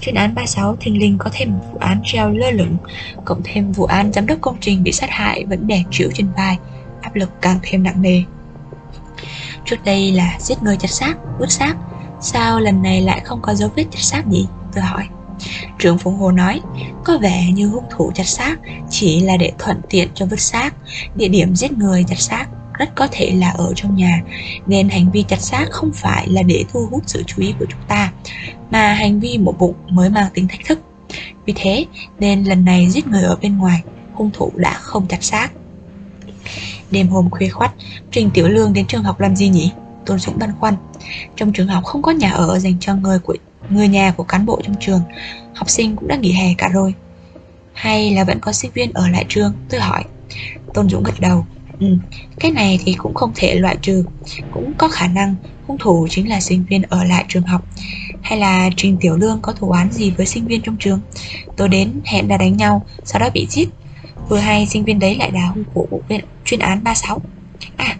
Chuyên 0.00 0.14
án 0.14 0.34
36 0.34 0.76
thình 0.76 0.98
linh 0.98 1.18
có 1.18 1.30
thêm 1.32 1.52
vụ 1.72 1.78
án 1.80 2.00
treo 2.04 2.30
lơ 2.30 2.50
lửng 2.50 2.76
Cộng 3.24 3.40
thêm 3.44 3.72
vụ 3.72 3.84
án 3.84 4.12
giám 4.12 4.26
đốc 4.26 4.38
công 4.40 4.56
trình 4.60 4.82
bị 4.82 4.92
sát 4.92 5.10
hại 5.10 5.44
vẫn 5.44 5.66
đè 5.66 5.82
chịu 5.90 6.10
trên 6.14 6.28
vai 6.36 6.58
Áp 7.00 7.14
lực 7.14 7.30
càng 7.40 7.58
thêm 7.62 7.82
nặng 7.82 8.02
nề. 8.02 8.22
Trước 9.64 9.76
đây 9.84 10.12
là 10.12 10.36
giết 10.40 10.62
người 10.62 10.76
chặt 10.76 10.90
xác, 10.90 11.14
vứt 11.38 11.50
xác 11.50 11.74
Sao 12.20 12.60
lần 12.60 12.82
này 12.82 13.00
lại 13.00 13.20
không 13.24 13.42
có 13.42 13.54
dấu 13.54 13.70
vết 13.76 13.84
chặt 13.90 14.00
xác 14.00 14.26
nhỉ? 14.26 14.46
Tôi 14.74 14.84
hỏi. 14.84 15.08
Trưởng 15.78 15.98
Phùng 15.98 16.16
Hồ 16.16 16.30
nói 16.30 16.60
Có 17.04 17.18
vẻ 17.18 17.50
như 17.52 17.68
hung 17.68 17.84
thủ 17.90 18.12
chặt 18.14 18.26
xác 18.26 18.56
Chỉ 18.90 19.20
là 19.20 19.36
để 19.36 19.52
thuận 19.58 19.80
tiện 19.88 20.08
cho 20.14 20.26
vứt 20.26 20.40
xác 20.40 20.74
Địa 21.14 21.28
điểm 21.28 21.56
giết 21.56 21.72
người 21.72 22.04
chặt 22.08 22.18
xác 22.18 22.46
rất 22.82 22.94
có 22.94 23.08
thể 23.10 23.30
là 23.30 23.50
ở 23.50 23.72
trong 23.76 23.96
nhà. 23.96 24.22
Nên 24.66 24.88
hành 24.88 25.10
vi 25.10 25.22
chặt 25.22 25.40
xác 25.40 25.66
không 25.70 25.90
phải 25.94 26.28
là 26.28 26.42
để 26.42 26.64
thu 26.72 26.88
hút 26.90 27.02
sự 27.06 27.22
chú 27.26 27.42
ý 27.42 27.54
của 27.58 27.66
chúng 27.70 27.80
ta, 27.88 28.12
mà 28.70 28.92
hành 28.92 29.20
vi 29.20 29.38
mổ 29.38 29.52
bụng 29.52 29.74
mới 29.88 30.10
mang 30.10 30.30
tính 30.34 30.48
thách 30.48 30.64
thức. 30.66 30.80
Vì 31.46 31.52
thế, 31.56 31.86
nên 32.18 32.44
lần 32.44 32.64
này 32.64 32.90
giết 32.90 33.06
người 33.06 33.22
ở 33.22 33.36
bên 33.42 33.58
ngoài, 33.58 33.82
hung 34.12 34.30
thủ 34.34 34.52
đã 34.56 34.72
không 34.74 35.06
chặt 35.08 35.24
xác. 35.24 35.48
Đêm 36.90 37.08
hôm 37.08 37.30
khuya 37.30 37.48
khoắt, 37.48 37.72
trình 38.10 38.30
tiểu 38.34 38.48
lương 38.48 38.72
đến 38.72 38.86
trường 38.86 39.02
học 39.02 39.20
làm 39.20 39.36
gì 39.36 39.48
nhỉ? 39.48 39.70
Tôn 40.06 40.18
dũng 40.18 40.38
băn 40.38 40.52
khoăn. 40.60 40.74
Trong 41.36 41.52
trường 41.52 41.68
học 41.68 41.84
không 41.84 42.02
có 42.02 42.12
nhà 42.12 42.30
ở 42.30 42.58
dành 42.58 42.76
cho 42.80 42.94
người 42.94 43.18
của, 43.18 43.36
người 43.70 43.88
nhà 43.88 44.10
của 44.16 44.24
cán 44.24 44.46
bộ 44.46 44.60
trong 44.64 44.76
trường. 44.80 45.00
Học 45.54 45.70
sinh 45.70 45.96
cũng 45.96 46.08
đã 46.08 46.16
nghỉ 46.16 46.32
hè 46.32 46.54
cả 46.58 46.68
rồi. 46.68 46.94
Hay 47.72 48.10
là 48.10 48.24
vẫn 48.24 48.38
có 48.40 48.52
sinh 48.52 48.70
viên 48.74 48.92
ở 48.92 49.08
lại 49.08 49.26
trường? 49.28 49.52
Tôi 49.68 49.80
hỏi. 49.80 50.04
Tôn 50.74 50.88
dũng 50.88 51.02
gật 51.02 51.20
đầu. 51.20 51.46
Ừ, 51.82 51.96
cái 52.40 52.50
này 52.50 52.78
thì 52.84 52.94
cũng 52.94 53.14
không 53.14 53.32
thể 53.34 53.54
loại 53.54 53.76
trừ. 53.82 54.04
Cũng 54.50 54.72
có 54.78 54.88
khả 54.88 55.06
năng 55.06 55.34
hung 55.66 55.78
thủ 55.78 56.06
chính 56.10 56.28
là 56.28 56.40
sinh 56.40 56.64
viên 56.70 56.82
ở 56.82 57.04
lại 57.04 57.24
trường 57.28 57.42
học. 57.42 57.62
Hay 58.22 58.38
là 58.38 58.70
Trình 58.76 58.96
Tiểu 59.00 59.16
Lương 59.16 59.38
có 59.42 59.52
thủ 59.52 59.70
án 59.70 59.92
gì 59.92 60.10
với 60.10 60.26
sinh 60.26 60.46
viên 60.46 60.62
trong 60.62 60.76
trường? 60.80 61.00
Tôi 61.56 61.68
đến 61.68 62.00
hẹn 62.04 62.28
đã 62.28 62.36
đánh 62.36 62.56
nhau 62.56 62.86
Sau 63.04 63.20
đó 63.20 63.30
bị 63.34 63.46
giết. 63.50 63.68
Vừa 64.28 64.38
hay 64.38 64.66
sinh 64.66 64.84
viên 64.84 64.98
đấy 64.98 65.16
lại 65.16 65.32
là 65.32 65.46
hung 65.46 65.64
thủ 65.74 65.86
của 65.90 66.00
viện 66.08 66.24
chuyên 66.44 66.60
án 66.60 66.84
36 66.84 67.20
À, 67.76 67.96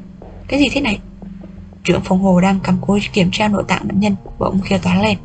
cái 0.48 0.60
gì 0.60 0.68
thế 0.68 0.80
này? 0.80 0.98
Trưởng 1.84 2.00
phòng 2.04 2.22
hồ 2.22 2.40
đang 2.40 2.60
cầm 2.64 2.78
cối 2.80 3.00
kiểm 3.12 3.30
tra 3.32 3.48
nội 3.48 3.64
tạng 3.68 3.88
nạn 3.88 4.00
nhân 4.00 4.16
Bỗng 4.38 4.60
kêu 4.68 4.78
toán 4.78 5.02
lên. 5.02 5.18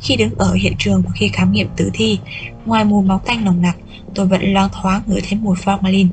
Khi 0.00 0.16
đứng 0.16 0.34
ở 0.38 0.54
hiện 0.54 0.74
trường 0.78 1.02
và 1.02 1.10
khi 1.14 1.28
khám 1.28 1.52
nghiệm 1.52 1.68
tử 1.76 1.90
thi 1.94 2.18
Ngoài 2.64 2.84
mùi 2.84 3.04
máu 3.04 3.20
tanh 3.24 3.44
nồng 3.44 3.62
nặc 3.62 3.76
tôi 4.14 4.26
vẫn 4.26 4.52
loang 4.52 4.68
thoáng 4.72 5.02
ngửi 5.06 5.20
thấy 5.20 5.38
mùi 5.38 5.56
formalin. 5.56 6.08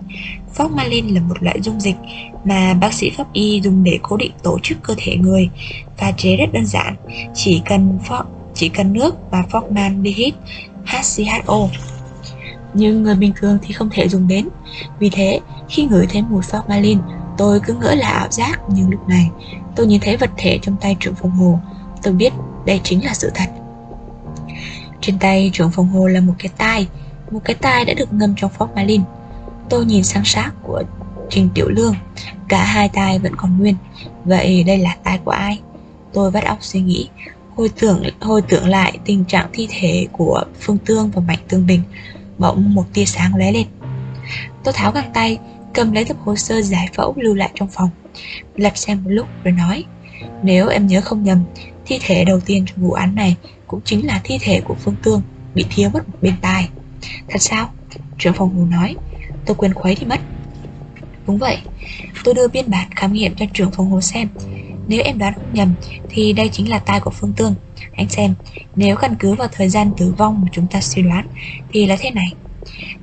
Formalin 0.57 1.13
là 1.13 1.21
một 1.21 1.43
loại 1.43 1.61
dung 1.61 1.79
dịch 1.79 1.95
mà 2.43 2.73
bác 2.73 2.93
sĩ 2.93 3.09
pháp 3.09 3.33
y 3.33 3.61
dùng 3.61 3.83
để 3.83 3.99
cố 4.01 4.17
định 4.17 4.31
tổ 4.43 4.59
chức 4.63 4.77
cơ 4.83 4.93
thể 4.97 5.15
người. 5.15 5.49
Pha 5.97 6.11
chế 6.11 6.35
rất 6.35 6.53
đơn 6.53 6.65
giản, 6.65 6.95
chỉ 7.33 7.61
cần 7.65 7.99
for, 8.07 8.23
chỉ 8.53 8.69
cần 8.69 8.93
nước 8.93 9.15
và 9.31 9.43
formaldehyde 9.51 10.31
HCHO. 10.85 11.67
Nhưng 12.73 13.03
người 13.03 13.15
bình 13.15 13.33
thường 13.35 13.57
thì 13.61 13.73
không 13.73 13.89
thể 13.91 14.09
dùng 14.09 14.27
đến. 14.27 14.47
Vì 14.99 15.09
thế, 15.09 15.39
khi 15.69 15.83
ngửi 15.83 16.07
thấy 16.07 16.21
mùi 16.21 16.41
formalin, 16.41 16.97
tôi 17.37 17.59
cứ 17.59 17.73
ngỡ 17.73 17.95
là 17.95 18.07
ảo 18.09 18.27
giác 18.31 18.59
nhưng 18.69 18.89
lúc 18.89 19.07
này 19.07 19.29
tôi 19.75 19.87
nhìn 19.87 20.01
thấy 20.01 20.17
vật 20.17 20.29
thể 20.37 20.59
trong 20.61 20.75
tay 20.81 20.97
trưởng 20.99 21.15
phòng 21.15 21.31
hồ. 21.31 21.59
Tôi 22.03 22.13
biết 22.13 22.33
đây 22.65 22.81
chính 22.83 23.05
là 23.05 23.13
sự 23.13 23.31
thật. 23.35 23.49
Trên 25.01 25.19
tay 25.19 25.49
trưởng 25.53 25.71
phòng 25.71 25.89
hồ 25.89 26.07
là 26.07 26.21
một 26.21 26.33
cái 26.39 26.51
tai 26.57 26.87
một 27.31 27.39
cái 27.43 27.55
tai 27.55 27.85
đã 27.85 27.93
được 27.93 28.13
ngâm 28.13 28.33
trong 28.37 28.51
formalin. 28.57 29.01
Tôi 29.71 29.85
nhìn 29.85 30.03
sang 30.03 30.25
sát 30.25 30.51
của 30.63 30.83
Trình 31.29 31.49
Tiểu 31.53 31.69
Lương, 31.69 31.95
cả 32.47 32.65
hai 32.65 32.89
tai 32.89 33.19
vẫn 33.19 33.35
còn 33.35 33.57
nguyên. 33.57 33.75
Vậy 34.25 34.63
đây 34.63 34.77
là 34.77 34.95
tai 35.03 35.17
của 35.17 35.31
ai? 35.31 35.61
Tôi 36.13 36.31
vắt 36.31 36.43
óc 36.43 36.57
suy 36.61 36.81
nghĩ, 36.81 37.09
hồi 37.55 37.69
tưởng 37.79 38.03
hồi 38.19 38.41
tưởng 38.41 38.67
lại 38.67 38.97
tình 39.05 39.25
trạng 39.25 39.49
thi 39.53 39.67
thể 39.71 40.07
của 40.11 40.43
Phương 40.59 40.77
Tương 40.77 41.11
và 41.11 41.21
Mạnh 41.21 41.39
Tương 41.47 41.67
Bình. 41.67 41.81
Bỗng 42.37 42.75
một 42.75 42.85
tia 42.93 43.05
sáng 43.05 43.35
lóe 43.35 43.51
lên. 43.51 43.67
Tôi 44.63 44.73
tháo 44.73 44.91
găng 44.91 45.11
tay, 45.13 45.39
cầm 45.73 45.91
lấy 45.91 46.05
tập 46.05 46.17
hồ 46.23 46.35
sơ 46.35 46.61
giải 46.61 46.89
phẫu 46.95 47.13
lưu 47.17 47.35
lại 47.35 47.51
trong 47.55 47.67
phòng, 47.67 47.89
lật 48.55 48.77
xem 48.77 49.03
một 49.03 49.09
lúc 49.09 49.27
rồi 49.43 49.51
nói: 49.51 49.83
nếu 50.43 50.67
em 50.67 50.87
nhớ 50.87 51.01
không 51.01 51.23
nhầm, 51.23 51.43
thi 51.85 51.99
thể 52.01 52.25
đầu 52.25 52.39
tiên 52.39 52.65
trong 52.65 52.85
vụ 52.85 52.91
án 52.91 53.15
này 53.15 53.35
cũng 53.67 53.81
chính 53.85 54.07
là 54.07 54.21
thi 54.23 54.37
thể 54.41 54.61
của 54.61 54.75
Phương 54.75 54.95
Tương 55.03 55.21
bị 55.55 55.65
thiếu 55.69 55.89
mất 55.89 56.09
một 56.09 56.17
bên 56.21 56.33
tai. 56.41 56.69
Thật 57.29 57.41
sao? 57.41 57.69
Trưởng 58.17 58.33
phòng 58.33 58.55
Hồ 58.55 58.65
nói 58.65 58.95
Tôi 59.45 59.55
quên 59.55 59.73
khuấy 59.73 59.95
thì 59.95 60.05
mất. 60.05 60.19
Đúng 61.27 61.37
vậy 61.37 61.57
Tôi 62.23 62.33
đưa 62.33 62.47
biên 62.47 62.69
bản 62.69 62.87
khám 62.95 63.13
nghiệm 63.13 63.35
cho 63.35 63.45
trưởng 63.53 63.71
phòng 63.71 63.91
Hồ 63.91 64.01
xem. 64.01 64.27
Nếu 64.87 65.01
em 65.03 65.17
đoán 65.17 65.33
không 65.33 65.53
nhầm 65.53 65.73
Thì 66.09 66.33
đây 66.33 66.49
chính 66.49 66.69
là 66.69 66.79
tai 66.79 66.99
của 66.99 67.11
Phương 67.11 67.33
Tương. 67.33 67.55
Anh 67.95 68.09
xem 68.09 68.33
Nếu 68.75 68.95
căn 68.95 69.15
cứ 69.19 69.33
vào 69.33 69.47
thời 69.51 69.69
gian 69.69 69.91
tử 69.97 70.13
vong 70.17 70.41
mà 70.41 70.47
chúng 70.51 70.67
ta 70.67 70.81
suy 70.81 71.01
đoán 71.01 71.27
Thì 71.69 71.85
là 71.85 71.97
thế 71.99 72.11
này. 72.11 72.33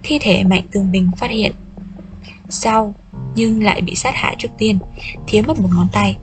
Thi 0.03 0.19
thể 0.19 0.45
Mạnh 0.45 0.63
Tương 0.73 0.93
Bình 0.93 1.11
phát 1.19 1.31
hiện. 1.31 1.53
Sau 2.49 2.95
nhưng 3.35 3.63
lại 3.63 3.81
bị 3.81 3.95
sát 3.95 4.15
hại 4.15 4.37
trước 4.39 4.49
tiên, 4.59 4.79
thiếu 5.27 5.43
mất 5.47 5.61
một 5.61 5.69
ngón 5.75 5.89
tay. 5.93 6.17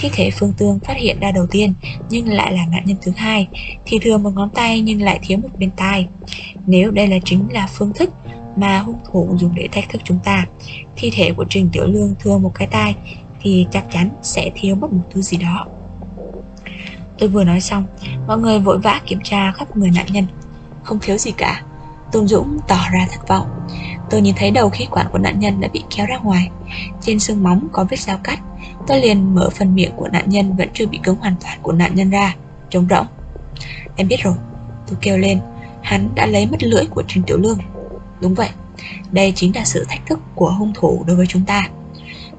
Thi 0.00 0.08
thể 0.12 0.30
Phương 0.30 0.52
Tương 0.52 0.80
phát 0.80 0.96
hiện 0.96 1.20
ra 1.20 1.30
đầu 1.30 1.46
tiên 1.46 1.72
nhưng 2.10 2.28
lại 2.28 2.52
là 2.52 2.66
nạn 2.66 2.82
nhân 2.86 2.96
thứ 3.02 3.12
hai, 3.16 3.48
thì 3.84 3.98
thừa 3.98 4.18
một 4.18 4.30
ngón 4.34 4.50
tay 4.50 4.80
nhưng 4.80 5.02
lại 5.02 5.18
thiếu 5.22 5.38
một 5.38 5.48
bên 5.58 5.70
tai. 5.76 6.06
Nếu 6.66 6.90
đây 6.90 7.08
là 7.08 7.16
chính 7.24 7.52
là 7.52 7.66
phương 7.66 7.92
thức 7.92 8.10
mà 8.56 8.78
hung 8.78 8.98
thủ 9.12 9.36
dùng 9.38 9.54
để 9.54 9.68
thách 9.72 9.88
thức 9.88 10.02
chúng 10.04 10.18
ta, 10.24 10.46
thi 10.96 11.10
thể 11.14 11.32
của 11.36 11.44
Trình 11.50 11.68
Tiểu 11.72 11.86
Lương 11.86 12.14
thừa 12.20 12.38
một 12.38 12.52
cái 12.54 12.68
tai 12.68 12.94
thì 13.42 13.66
chắc 13.70 13.84
chắn 13.92 14.08
sẽ 14.22 14.50
thiếu 14.54 14.74
mất 14.74 14.92
một 14.92 15.02
thứ 15.10 15.22
gì 15.22 15.36
đó. 15.36 15.66
Tôi 17.18 17.28
vừa 17.28 17.44
nói 17.44 17.60
xong, 17.60 17.84
mọi 18.26 18.38
người 18.38 18.58
vội 18.58 18.78
vã 18.78 19.00
kiểm 19.06 19.20
tra 19.24 19.52
khắp 19.52 19.76
người 19.76 19.90
nạn 19.90 20.06
nhân, 20.10 20.26
không 20.82 20.98
thiếu 21.02 21.18
gì 21.18 21.30
cả. 21.30 21.62
Tôn 22.12 22.28
Dũng 22.28 22.58
tỏ 22.68 22.78
ra 22.92 23.06
thất 23.10 23.28
vọng. 23.28 23.46
Tôi 24.10 24.20
nhìn 24.20 24.34
thấy 24.38 24.50
đầu 24.50 24.70
khí 24.70 24.86
quản 24.90 25.06
của 25.12 25.18
nạn 25.18 25.40
nhân 25.40 25.60
đã 25.60 25.68
bị 25.72 25.82
kéo 25.96 26.06
ra 26.06 26.16
ngoài. 26.16 26.50
Trên 27.00 27.20
xương 27.20 27.42
móng 27.42 27.68
có 27.72 27.86
vết 27.90 28.00
dao 28.00 28.18
cắt. 28.24 28.40
Tôi 28.86 29.00
liền 29.00 29.34
mở 29.34 29.50
phần 29.50 29.74
miệng 29.74 29.92
của 29.96 30.08
nạn 30.08 30.24
nhân 30.26 30.56
vẫn 30.56 30.68
chưa 30.74 30.86
bị 30.86 31.00
cứng 31.02 31.16
hoàn 31.16 31.34
toàn 31.42 31.58
của 31.62 31.72
nạn 31.72 31.94
nhân 31.94 32.10
ra 32.10 32.34
Trống 32.70 32.86
rỗng. 32.90 33.06
Em 33.96 34.08
biết 34.08 34.22
rồi 34.22 34.34
Tôi 34.86 34.98
kêu 35.00 35.18
lên. 35.18 35.40
Hắn 35.82 36.08
đã 36.14 36.26
lấy 36.26 36.46
mất 36.46 36.62
lưỡi 36.62 36.86
của 36.86 37.02
Trình 37.08 37.22
Tiểu 37.26 37.36
Lương. 37.36 37.58
Đúng 38.20 38.34
vậy, 38.34 38.48
Đây 39.12 39.32
chính 39.36 39.56
là 39.56 39.64
sự 39.64 39.84
thách 39.88 40.06
thức 40.06 40.20
của 40.34 40.50
hung 40.50 40.72
thủ 40.74 41.04
đối 41.06 41.16
với 41.16 41.26
chúng 41.26 41.44
ta. 41.44 41.68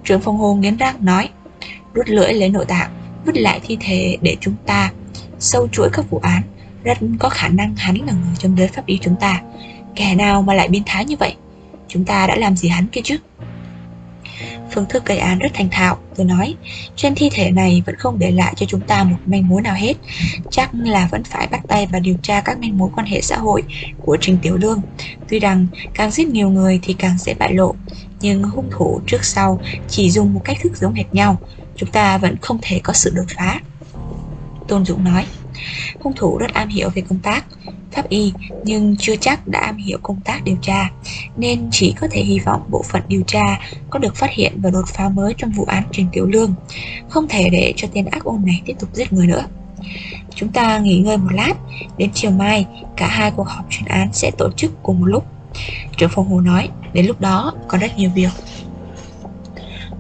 Trưởng 0.03 0.21
phòng 0.21 0.38
hồ 0.38 0.55
nghiến 0.55 0.77
răng 0.77 0.95
nói, 1.05 1.29
Rút 1.93 2.05
lưỡi 2.09 2.33
lấy 2.33 2.50
nội 2.50 2.65
tạng, 2.65 2.91
Vứt 3.25 3.38
lại 3.38 3.59
thi 3.63 3.77
thể 3.81 4.17
để 4.21 4.38
chúng 4.41 4.55
ta 4.65 4.91
Sâu 5.39 5.67
chuỗi 5.67 5.89
các 5.93 6.09
vụ 6.09 6.19
án, 6.23 6.41
Rất 6.83 6.97
có 7.19 7.29
khả 7.29 7.47
năng 7.47 7.75
hắn 7.75 7.95
là 7.95 8.13
người 8.13 8.35
trong 8.38 8.57
giới 8.57 8.67
pháp 8.67 8.85
y 8.85 8.97
chúng 9.01 9.15
ta. 9.15 9.41
Kẻ 9.95 10.15
nào 10.15 10.41
mà 10.41 10.53
lại 10.53 10.67
biến 10.67 10.83
thái 10.85 11.05
như 11.05 11.15
vậy? 11.19 11.35
Chúng 11.88 12.05
ta 12.05 12.27
đã 12.27 12.35
làm 12.35 12.57
gì 12.57 12.69
hắn 12.69 12.88
kia 12.88 13.01
chứ? 13.03 13.17
Phương 14.74 14.86
thức 14.90 15.06
gây 15.06 15.18
án 15.18 15.40
rất 15.40 15.51
thành 15.54 15.70
thạo 15.72 15.98
Tôi 16.16 16.25
nói, 16.25 16.56
Trên 16.96 17.16
thi 17.16 17.30
thể 17.34 17.51
này 17.51 17.84
vẫn 17.86 17.96
không 17.96 18.20
để 18.20 18.32
lại 18.32 18.54
cho 18.58 18.66
chúng 18.66 18.82
ta 18.82 19.04
một 19.04 19.18
manh 19.25 19.48
mối 19.48 19.62
nào 19.62 19.75
hết. 19.75 19.94
Chắc 20.51 20.70
là 20.74 21.08
vẫn 21.12 21.24
phải 21.24 21.48
bắt 21.48 21.62
tay 21.68 21.88
và 21.92 22.00
điều 22.00 22.16
tra 22.22 22.42
các 22.42 22.60
manh 22.60 22.78
mối 22.78 22.90
quan 22.96 23.08
hệ 23.08 23.22
xã 23.22 23.38
hội 23.38 23.63
Của 24.01 24.18
Trình 24.22 24.38
Tiểu 24.42 24.58
Lương. 24.58 24.82
Tuy 25.30 25.40
rằng 25.40 25.68
càng 25.94 26.12
giết 26.12 26.28
nhiều 26.28 26.50
người 26.50 26.80
thì 26.84 26.94
càng 26.94 27.18
dễ 27.18 27.34
bại 27.34 27.54
lộ, 27.54 27.75
Nhưng 28.22 28.44
hung 28.44 28.70
thủ 28.72 29.01
trước 29.08 29.25
sau 29.25 29.60
Chỉ 29.90 30.12
dùng 30.12 30.34
một 30.34 30.42
cách 30.44 30.58
thức 30.62 30.78
giống 30.78 30.94
hệt 30.94 31.13
nhau. 31.13 31.38
Chúng 31.75 31.92
ta 31.92 32.18
vẫn 32.18 32.36
không 32.42 32.60
thể 32.62 32.80
có 32.84 32.94
sự 32.94 33.12
đột 33.16 33.25
phá. 33.38 33.60
Tôn 34.68 34.86
Dũng 34.86 35.04
nói, 35.04 35.25
Hung 36.00 36.13
thủ 36.16 36.38
rất 36.38 36.54
am 36.54 36.70
hiểu 36.70 36.90
về 36.90 37.01
công 37.10 37.20
tác 37.20 37.46
pháp 37.91 38.10
y 38.10 38.33
nhưng 38.63 38.95
chưa 39.00 39.15
chắc 39.15 39.48
đã 39.48 39.60
am 39.60 39.77
hiểu 39.77 39.98
công 40.03 40.19
tác 40.21 40.43
điều 40.43 40.55
tra, 40.62 40.89
nên 41.38 41.67
chỉ 41.71 41.93
có 42.01 42.07
thể 42.12 42.24
hy 42.24 42.39
vọng 42.39 42.62
bộ 42.69 42.83
phận 42.83 43.01
điều 43.07 43.21
tra 43.27 43.60
có 43.89 44.00
được 44.00 44.15
phát 44.15 44.31
hiện 44.31 44.53
và 44.62 44.69
đột 44.69 44.88
phá 44.88 45.10
mới 45.10 45.33
trong 45.38 45.51
vụ 45.51 45.65
án 45.65 45.83
Trình 45.91 46.07
Tiểu 46.12 46.25
Lương. 46.25 46.53
Không 47.10 47.27
thể 47.27 47.50
để 47.50 47.74
cho 47.75 47.88
tên 47.93 48.05
ác 48.05 48.24
ôn 48.24 48.41
này 48.45 48.62
tiếp 48.65 48.74
tục 48.79 48.89
giết 48.93 49.13
người 49.13 49.27
nữa. 49.27 49.43
Chúng 50.36 50.50
ta 50.50 50.79
nghỉ 50.79 50.98
ngơi 50.98 51.17
một 51.17 51.31
lát, 51.33 51.53
đến 51.98 52.10
chiều 52.13 52.31
mai 52.31 52.65
cả 52.98 53.07
hai 53.07 53.31
cuộc 53.31 53.48
họp 53.48 53.65
chuyên 53.69 53.88
án 53.88 54.10
sẽ 54.13 54.31
tổ 54.38 54.51
chức 54.51 54.83
cùng 54.83 55.00
một 55.00 55.05
lúc. 55.05 55.25
Trưởng 55.98 56.10
phòng 56.10 56.27
Hồ 56.27 56.41
nói, 56.41 56.69
đến 56.93 57.05
lúc 57.05 57.21
đó 57.21 57.53
còn 57.67 57.81
rất 57.81 57.98
nhiều 57.98 58.10
việc. 58.15 58.29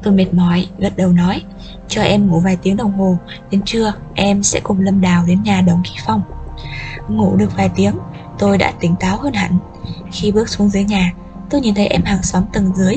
Tôi 0.03 0.13
mệt 0.13 0.33
mỏi, 0.33 0.65
gật 0.77 0.97
đầu 0.97 1.11
nói, 1.11 1.41
cho 1.87 2.01
em 2.01 2.27
ngủ 2.27 2.39
vài 2.39 2.57
tiếng 2.63 2.77
đồng 2.77 2.91
hồ, 2.91 3.17
đến 3.51 3.61
trưa 3.65 3.93
em 4.15 4.43
sẽ 4.43 4.59
cùng 4.63 4.79
Lâm 4.79 5.01
Đào 5.01 5.25
đến 5.27 5.43
nhà 5.43 5.61
Đồng 5.61 5.81
Kỳ 5.83 5.91
Phong. 6.05 6.21
Ngủ 7.11 7.35
được 7.35 7.49
vài 7.57 7.69
tiếng, 7.75 7.95
tôi 8.39 8.57
đã 8.57 8.73
tỉnh 8.79 8.95
táo 8.99 9.17
hơn 9.17 9.33
hẳn. 9.33 9.57
Khi 10.11 10.31
bước 10.31 10.49
xuống 10.49 10.69
dưới 10.69 10.83
nhà, 10.83 11.13
tôi 11.49 11.61
nhìn 11.61 11.75
thấy 11.75 11.87
em 11.87 12.03
hàng 12.03 12.23
xóm 12.23 12.43
tầng 12.53 12.71
dưới, 12.75 12.95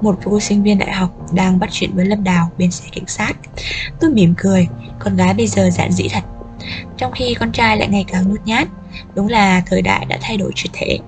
một 0.00 0.18
cô 0.24 0.40
sinh 0.40 0.62
viên 0.62 0.78
đại 0.78 0.92
học 0.92 1.10
đang 1.32 1.58
bắt 1.58 1.68
chuyện 1.72 1.90
với 1.94 2.04
Lâm 2.04 2.24
Đào 2.24 2.50
bên 2.58 2.70
xe 2.70 2.84
cảnh 2.92 3.06
sát. 3.06 3.32
Tôi 4.00 4.10
mỉm 4.10 4.34
cười, 4.36 4.68
con 4.98 5.16
gái 5.16 5.34
bây 5.34 5.46
giờ 5.46 5.70
giản 5.70 5.92
dị 5.92 6.08
thật. 6.08 6.24
Trong 6.96 7.12
khi 7.12 7.34
con 7.34 7.52
trai 7.52 7.76
lại 7.76 7.88
ngày 7.88 8.04
càng 8.08 8.28
nhút 8.28 8.40
nhát, 8.44 8.68
đúng 9.14 9.28
là 9.28 9.62
thời 9.66 9.82
đại 9.82 10.04
đã 10.04 10.18
thay 10.20 10.36
đổi 10.36 10.52
triệt 10.54 10.70
thể. 10.72 10.98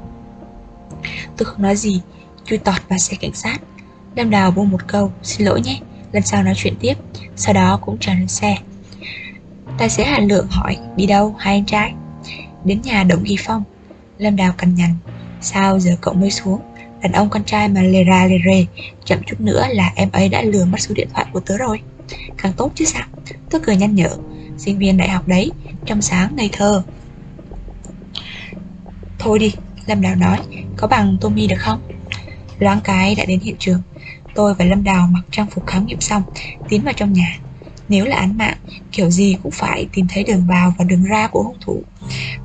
Tôi 1.37 1.47
không 1.47 1.63
nói 1.63 1.77
gì, 1.77 2.01
chui 2.45 2.59
tọt 2.59 2.89
vào 2.89 2.99
xe 2.99 3.17
cảnh 3.21 3.35
sát. 3.35 3.59
Lâm 4.17 4.31
Đào 4.31 4.51
buông 4.51 4.71
một 4.71 4.87
câu, 4.87 5.13
xin 5.23 5.47
lỗi 5.47 5.61
nhé, 5.61 5.81
lần 6.13 6.23
sau 6.23 6.43
nói 6.43 6.55
chuyện 6.57 6.75
tiếp, 6.81 6.95
sau 7.37 7.55
đó 7.55 7.79
cũng 7.83 7.97
trở 8.01 8.15
lên 8.15 8.29
xe. 8.29 8.57
Tài 9.79 9.89
xế 9.89 10.05
Hàn 10.05 10.29
Lượng 10.29 10.47
hỏi 10.51 10.77
đi 10.97 11.07
đâu 11.07 11.35
hai 11.39 11.55
anh 11.55 11.65
trai 11.65 11.93
Đến 12.65 12.83
nhà 12.83 13.05
Đồng 13.05 13.23
Ghi 13.23 13.37
Phong. 13.47 13.65
Lâm 14.19 14.37
Đào 14.37 14.53
cằn 14.59 14.75
nhằn 14.75 14.95
Sao 15.41 15.79
giờ 15.79 15.97
cậu 16.01 16.15
mới 16.15 16.31
xuống? 16.31 16.61
Đàn 17.03 17.13
ông 17.13 17.31
con 17.31 17.45
trai 17.45 17.69
mà 17.69 17.83
lề 17.83 18.05
ra 18.05 18.27
lề 18.27 18.37
rề 18.47 18.67
Chậm 19.05 19.19
chút 19.27 19.41
nữa 19.41 19.67
là 19.71 19.93
em 19.95 20.11
ấy 20.13 20.29
đã 20.29 20.43
lừa 20.43 20.65
mất 20.65 20.81
số 20.81 20.95
điện 20.95 21.09
thoại 21.15 21.27
của 21.33 21.41
tớ 21.41 21.57
rồi. 21.57 21.81
Càng 22.39 22.53
tốt 22.53 22.73
chứ 22.75 22.85
sao? 22.85 23.07
Tớ 23.51 23.59
cười 23.63 23.77
nhăn 23.77 23.95
nhở 23.95 24.11
Sinh 24.59 24.79
viên 24.79 24.97
đại 24.97 25.09
học 25.09 25.29
đấy 25.29 25.53
Trong 25.87 26.03
sáng 26.03 26.37
ngây 26.37 26.49
thơ. 26.53 26.83
Thôi 29.19 29.39
đi 29.39 29.55
Lâm 29.87 30.01
Đào 30.01 30.17
nói 30.17 30.39
Có 30.77 30.87
bằng 30.87 31.17
Tommy 31.21 31.47
được 31.47 31.59
không? 31.59 31.81
Loáng 32.59 32.81
cái 32.85 33.15
đã 33.15 33.25
đến 33.25 33.41
hiện 33.41 33.57
trường 33.59 33.83
Tôi 34.35 34.55
và 34.55 34.65
Lâm 34.65 34.85
Đào 34.85 35.09
mặc 35.13 35.23
trang 35.31 35.47
phục 35.47 35.67
khám 35.67 35.87
nghiệm 35.87 36.01
xong 36.01 36.23
Tiến 36.69 36.83
vào 36.83 36.93
trong 36.93 37.13
nhà. 37.13 37.39
Nếu 37.89 38.05
là 38.05 38.17
án 38.17 38.39
mạng, 38.39 38.57
kiểu 38.93 39.11
gì 39.11 39.37
cũng 39.43 39.53
phải 39.53 39.89
tìm 39.93 40.07
thấy 40.09 40.25
đường 40.25 40.47
vào 40.49 40.75
và 40.79 40.85
đường 40.85 41.05
ra 41.05 41.27
của 41.27 41.43
hung 41.43 41.57
thủ. 41.61 41.83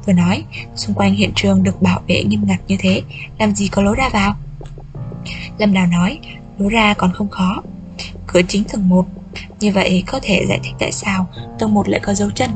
Tôi 0.05 0.15
nói, 0.15 0.43
xung 0.75 0.95
quanh 0.95 1.15
hiện 1.15 1.31
trường 1.35 1.63
được 1.63 1.81
bảo 1.81 2.01
vệ 2.07 2.23
nghiêm 2.23 2.41
ngặt 2.45 2.59
như 2.67 2.77
thế, 2.79 3.01
làm 3.39 3.55
gì 3.55 3.67
có 3.67 3.81
lối 3.81 3.95
ra 3.95 4.09
vào? 4.09 4.35
Lâm 5.57 5.73
Đào 5.73 5.87
nói, 5.87 6.19
lối 6.57 6.69
ra 6.69 6.93
còn 6.93 7.13
không 7.13 7.29
khó. 7.29 7.61
Cửa 8.27 8.41
chính 8.47 8.63
tầng 8.63 8.89
1, 8.89 9.05
như 9.59 9.71
vậy 9.71 10.03
có 10.07 10.19
thể 10.23 10.45
giải 10.49 10.59
thích 10.63 10.73
tại 10.79 10.91
sao 10.91 11.27
tầng 11.59 11.73
1 11.73 11.89
lại 11.89 11.99
có 12.03 12.13
dấu 12.13 12.29
chân. 12.29 12.49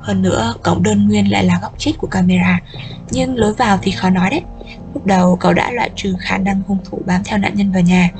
Hơn 0.00 0.22
nữa, 0.22 0.54
cổng 0.62 0.82
đơn 0.82 1.08
nguyên 1.08 1.30
lại 1.30 1.44
là 1.44 1.58
góc 1.62 1.74
chết 1.78 1.92
của 1.98 2.06
camera, 2.06 2.60
nhưng 3.10 3.36
lối 3.36 3.54
vào 3.54 3.78
thì 3.82 3.90
khó 3.90 4.10
nói 4.10 4.30
đấy. 4.30 4.42
Lúc 4.94 5.06
đầu 5.06 5.36
cậu 5.36 5.52
đã 5.52 5.70
loại 5.70 5.90
trừ 5.96 6.14
khả 6.20 6.38
năng 6.38 6.62
hung 6.66 6.78
thủ 6.84 7.00
bám 7.06 7.24
theo 7.24 7.38
nạn 7.38 7.54
nhân 7.54 7.72
vào 7.72 7.82
nhà. 7.82 8.10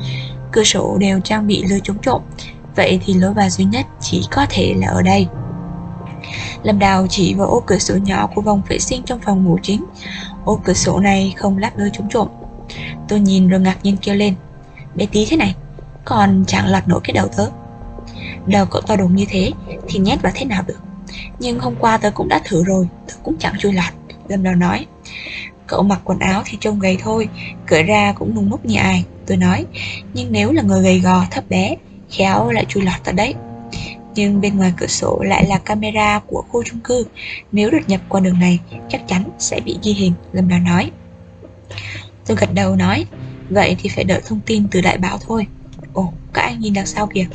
Cửa 0.53 0.65
sổ 0.65 0.97
đều 1.01 1.21
trang 1.21 1.47
bị 1.47 1.65
lưới 1.69 1.81
chống 1.85 1.99
trộm, 2.03 2.23
Vậy 2.77 3.01
thì 3.05 3.15
lối 3.15 3.35
vào 3.35 3.51
duy 3.51 3.65
nhất 3.65 3.87
chỉ 4.01 4.23
có 4.31 4.47
thể 4.51 4.75
là 4.77 4.89
ở 4.89 5.03
đây 5.03 5.27
Lâm 6.65 6.79
Đào 6.79 7.07
chỉ 7.11 7.35
vào 7.35 7.49
ô 7.49 7.63
cửa 7.67 7.79
sổ 7.79 7.97
nhỏ 7.97 8.27
của 8.35 8.43
vòng 8.43 8.63
vệ 8.69 8.79
sinh 8.79 9.03
trong 9.03 9.21
phòng 9.21 9.45
ngủ 9.45 9.59
chính. 9.63 9.85
Ô 10.45 10.61
cửa 10.65 10.73
sổ 10.73 11.01
này 11.01 11.35
không 11.37 11.59
lắp 11.59 11.73
lưới 11.77 11.91
chống 11.93 12.09
trộm. 12.11 12.29
Tôi 13.09 13.21
nhìn 13.21 13.49
rồi 13.49 13.61
ngạc 13.61 13.77
nhiên 13.83 13.97
kêu 14.03 14.15
lên, 14.15 14.35
Bé 14.95 15.07
tí 15.07 15.27
thế 15.27 15.37
này, 15.37 15.55
Còn 16.05 16.45
chẳng 16.47 16.67
lọt 16.67 16.89
nổi 16.89 17.01
cái 17.05 17.15
đầu 17.15 17.29
tớ. 17.37 17.47
Đầu 18.47 18.67
cậu 18.67 18.83
to 18.83 18.97
đùng 18.97 19.17
như 19.17 19.25
thế 19.29 19.51
Thì 19.89 19.99
nhét 19.99 20.23
vào 20.23 20.33
thế 20.35 20.45
nào 20.45 20.63
được? 20.67 20.79
Nhưng 21.39 21.59
hôm 21.59 21.75
qua 21.79 21.97
tớ 21.97 22.11
cũng 22.11 22.29
đã 22.29 22.41
thử 22.45 22.65
rồi, 22.65 22.89
Tớ 23.09 23.15
cũng 23.23 23.37
chẳng 23.39 23.59
chui 23.59 23.73
lọt, 23.73 23.93
Lâm 24.29 24.43
Đào 24.43 24.55
nói. 24.55 24.87
Cậu 25.67 25.83
mặc 25.83 26.01
quần 26.05 26.19
áo 26.19 26.43
thì 26.45 26.59
trông 26.61 26.79
gầy 26.79 26.99
thôi 27.03 27.29
Cởi 27.67 27.83
ra 27.83 28.13
cũng 28.13 28.35
nung 28.35 28.51
núc 28.51 28.65
như 28.65 28.77
ai, 28.77 29.05
Tôi 29.27 29.37
nói. 29.37 29.67
Nhưng 30.15 30.33
nếu 30.33 30.53
là 30.53 30.63
người 30.63 30.83
gầy 30.83 31.01
gò, 31.01 31.25
thấp 31.31 31.45
bé, 31.49 31.77
khéo 32.11 32.51
lại 32.51 32.65
chui 32.69 32.83
lọt 32.83 33.05
tới 33.05 33.15
đấy 33.15 33.35
nhưng 34.15 34.41
bên 34.41 34.57
ngoài 34.57 34.73
cửa 34.77 34.87
sổ 34.87 35.19
lại 35.23 35.47
là 35.49 35.59
camera 35.59 36.21
của 36.27 36.45
khu 36.49 36.63
chung 36.63 36.81
cư. 36.81 37.07
Nếu 37.53 37.71
đột 37.71 37.83
nhập 37.87 38.01
qua 38.09 38.21
đường 38.21 38.39
này, 38.39 38.59
chắc 38.89 39.01
chắn 39.09 39.25
sẽ 39.39 39.61
bị 39.61 39.79
ghi 39.83 39.93
hình, 39.93 40.13
lâm 40.33 40.49
đào 40.49 40.61
nói. 40.61 40.91
Tôi 42.27 42.37
gật 42.41 42.55
đầu 42.55 42.77
nói, 42.77 43.07
vậy 43.51 43.77
thì 43.79 43.89
phải 43.89 44.05
đợi 44.05 44.21
thông 44.27 44.41
tin 44.47 44.69
từ 44.71 44.81
đại 44.81 44.99
báo 44.99 45.19
thôi. 45.27 45.47
Ồ, 45.93 46.13
các 46.33 46.43
anh 46.43 46.61
nhìn 46.61 46.75
đằng 46.75 46.87
sau 46.87 47.07
kìa. 47.07 47.27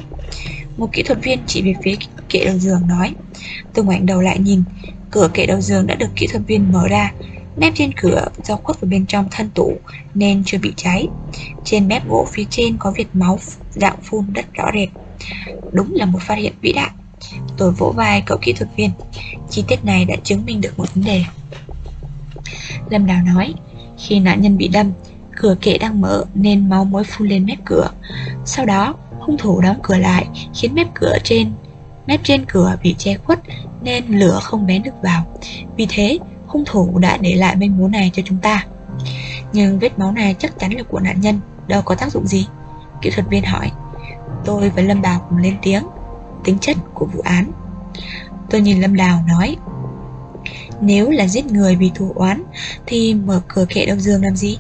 Một 0.78 0.90
kỹ 0.94 1.04
thuật 1.04 1.20
viên 1.24 1.40
chỉ 1.48 1.62
về 1.62 1.74
phía 1.84 1.96
kệ 2.30 2.46
đầu 2.46 2.58
giường 2.58 2.88
nói. 2.88 3.14
Tôi 3.74 3.86
ngoảnh 3.86 4.06
đầu 4.06 4.22
lại 4.22 4.40
nhìn, 4.40 4.64
cửa 5.12 5.30
kệ 5.34 5.46
đầu 5.46 5.62
giường 5.62 5.88
đã 5.88 5.96
được 5.96 6.10
kỹ 6.16 6.28
thuật 6.28 6.44
viên 6.48 6.72
mở 6.72 6.88
ra. 6.88 7.12
Mép 7.58 7.74
trên 7.76 7.92
cửa 8.02 8.26
do 8.44 8.56
khuất 8.56 8.82
vào 8.82 8.90
bên 8.90 9.06
trong 9.06 9.28
thân 9.32 9.50
tủ, 9.56 9.78
nên 10.14 10.44
chưa 10.46 10.58
bị 10.58 10.74
cháy. 10.76 11.08
Trên 11.66 11.88
mép 11.88 12.08
gỗ 12.08 12.28
phía 12.32 12.44
trên 12.50 12.78
có 12.78 12.94
vệt 12.98 13.08
máu 13.14 13.40
dạng 13.70 14.02
phun 14.04 14.34
rất 14.34 14.54
rõ 14.54 14.72
rệt. 14.74 14.90
Đúng 15.72 15.96
là 15.96 16.06
một 16.06 16.20
phát 16.22 16.36
hiện 16.36 16.54
vĩ 16.62 16.74
đại. 16.74 16.90
Tôi 17.58 17.72
vỗ 17.72 17.94
vai 17.96 18.22
cậu 18.26 18.38
kỹ 18.42 18.54
thuật 18.54 18.70
viên. 18.76 18.90
Chi 19.50 19.64
tiết 19.68 19.86
này 19.86 20.06
đã 20.06 20.16
chứng 20.24 20.46
minh 20.46 20.62
được 20.62 20.80
một 20.80 20.96
vấn 20.96 21.04
đề. 21.04 21.24
Lâm 22.90 23.06
Đào 23.06 23.22
nói, 23.24 23.54
khi 23.98 24.20
nạn 24.20 24.42
nhân 24.42 24.58
bị 24.58 24.68
đâm, 24.68 24.92
cửa 25.36 25.56
kệ 25.62 25.78
đang 25.78 26.02
mở 26.02 26.26
nên 26.34 26.70
máu 26.70 26.86
mới 26.86 27.04
phun 27.04 27.28
lên 27.28 27.46
mép 27.46 27.58
cửa. 27.66 27.90
Sau 28.46 28.66
đó, 28.66 28.96
hung 29.20 29.38
thủ 29.38 29.62
đóng 29.62 29.80
cửa 29.84 29.98
lại 29.98 30.28
khiến 30.56 30.74
mép 30.74 30.88
cửa 30.94 31.18
trên 31.24 31.52
mép 32.08 32.20
trên 32.24 32.46
cửa 32.46 32.78
bị 32.84 32.96
che 32.98 33.18
khuất 33.18 33.40
nên 33.84 34.20
lửa 34.20 34.40
không 34.44 34.68
bén 34.68 34.84
được 34.84 35.02
vào. 35.02 35.26
Vì 35.78 35.88
thế, 35.90 36.20
hung 36.50 36.66
thủ 36.66 37.00
đã 37.00 37.18
để 37.18 37.36
lại 37.36 37.56
manh 37.56 37.78
mối 37.78 37.90
này 37.90 38.12
cho 38.14 38.24
chúng 38.26 38.38
ta 38.38 38.66
Nhưng 39.54 39.80
vết 39.80 40.00
máu 40.00 40.12
này 40.12 40.36
chắc 40.40 40.60
chắn 40.60 40.74
là 40.74 40.84
của 40.84 41.00
nạn 41.00 41.22
nhân 41.22 41.40
Đâu 41.68 41.82
có 41.82 41.96
tác 41.96 42.12
dụng 42.12 42.28
gì 42.28 42.48
Kỹ 43.02 43.10
thuật 43.10 43.30
viên 43.30 43.44
hỏi 43.44 43.72
Tôi 44.46 44.70
và 44.70 44.82
Lâm 44.82 45.02
Đào 45.02 45.26
cùng 45.30 45.38
lên 45.38 45.56
tiếng 45.62 45.84
Tính 46.44 46.58
chất 46.62 46.78
của 46.94 47.06
vụ 47.06 47.22
án 47.22 47.52
Tôi 48.50 48.62
nhìn 48.62 48.82
Lâm 48.82 48.96
Đào 48.96 49.24
nói 49.28 49.56
Nếu 50.82 51.10
là 51.10 51.28
giết 51.28 51.46
người 51.46 51.76
vì 51.76 51.92
thù 51.96 52.12
oán 52.16 52.44
Thì 52.86 53.14
mở 53.14 53.42
cửa 53.48 53.66
kệ 53.70 53.86
đông 53.86 54.00
dương 54.00 54.24
làm 54.24 54.36
gì 54.36 54.60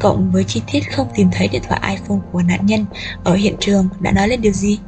cộng 0.00 0.30
với 0.30 0.44
chi 0.44 0.62
tiết 0.72 0.92
không 0.92 1.08
tìm 1.14 1.28
thấy 1.32 1.48
điện 1.48 1.62
thoại 1.68 1.80
iPhone 1.88 2.18
của 2.32 2.42
nạn 2.42 2.66
nhân 2.66 2.86
ở 3.24 3.34
hiện 3.34 3.54
trường 3.60 3.88
đã 4.00 4.12
nói 4.12 4.28
lên 4.28 4.40
điều 4.40 4.52
gì? 4.52 4.78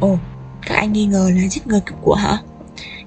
Ồ, 0.00 0.18
các 0.66 0.74
anh 0.74 0.92
nghi 0.92 1.06
ngờ 1.06 1.30
là 1.34 1.48
giết 1.48 1.66
người 1.66 1.80
cướp 1.80 1.98
của 2.02 2.14
hả? 2.14 2.38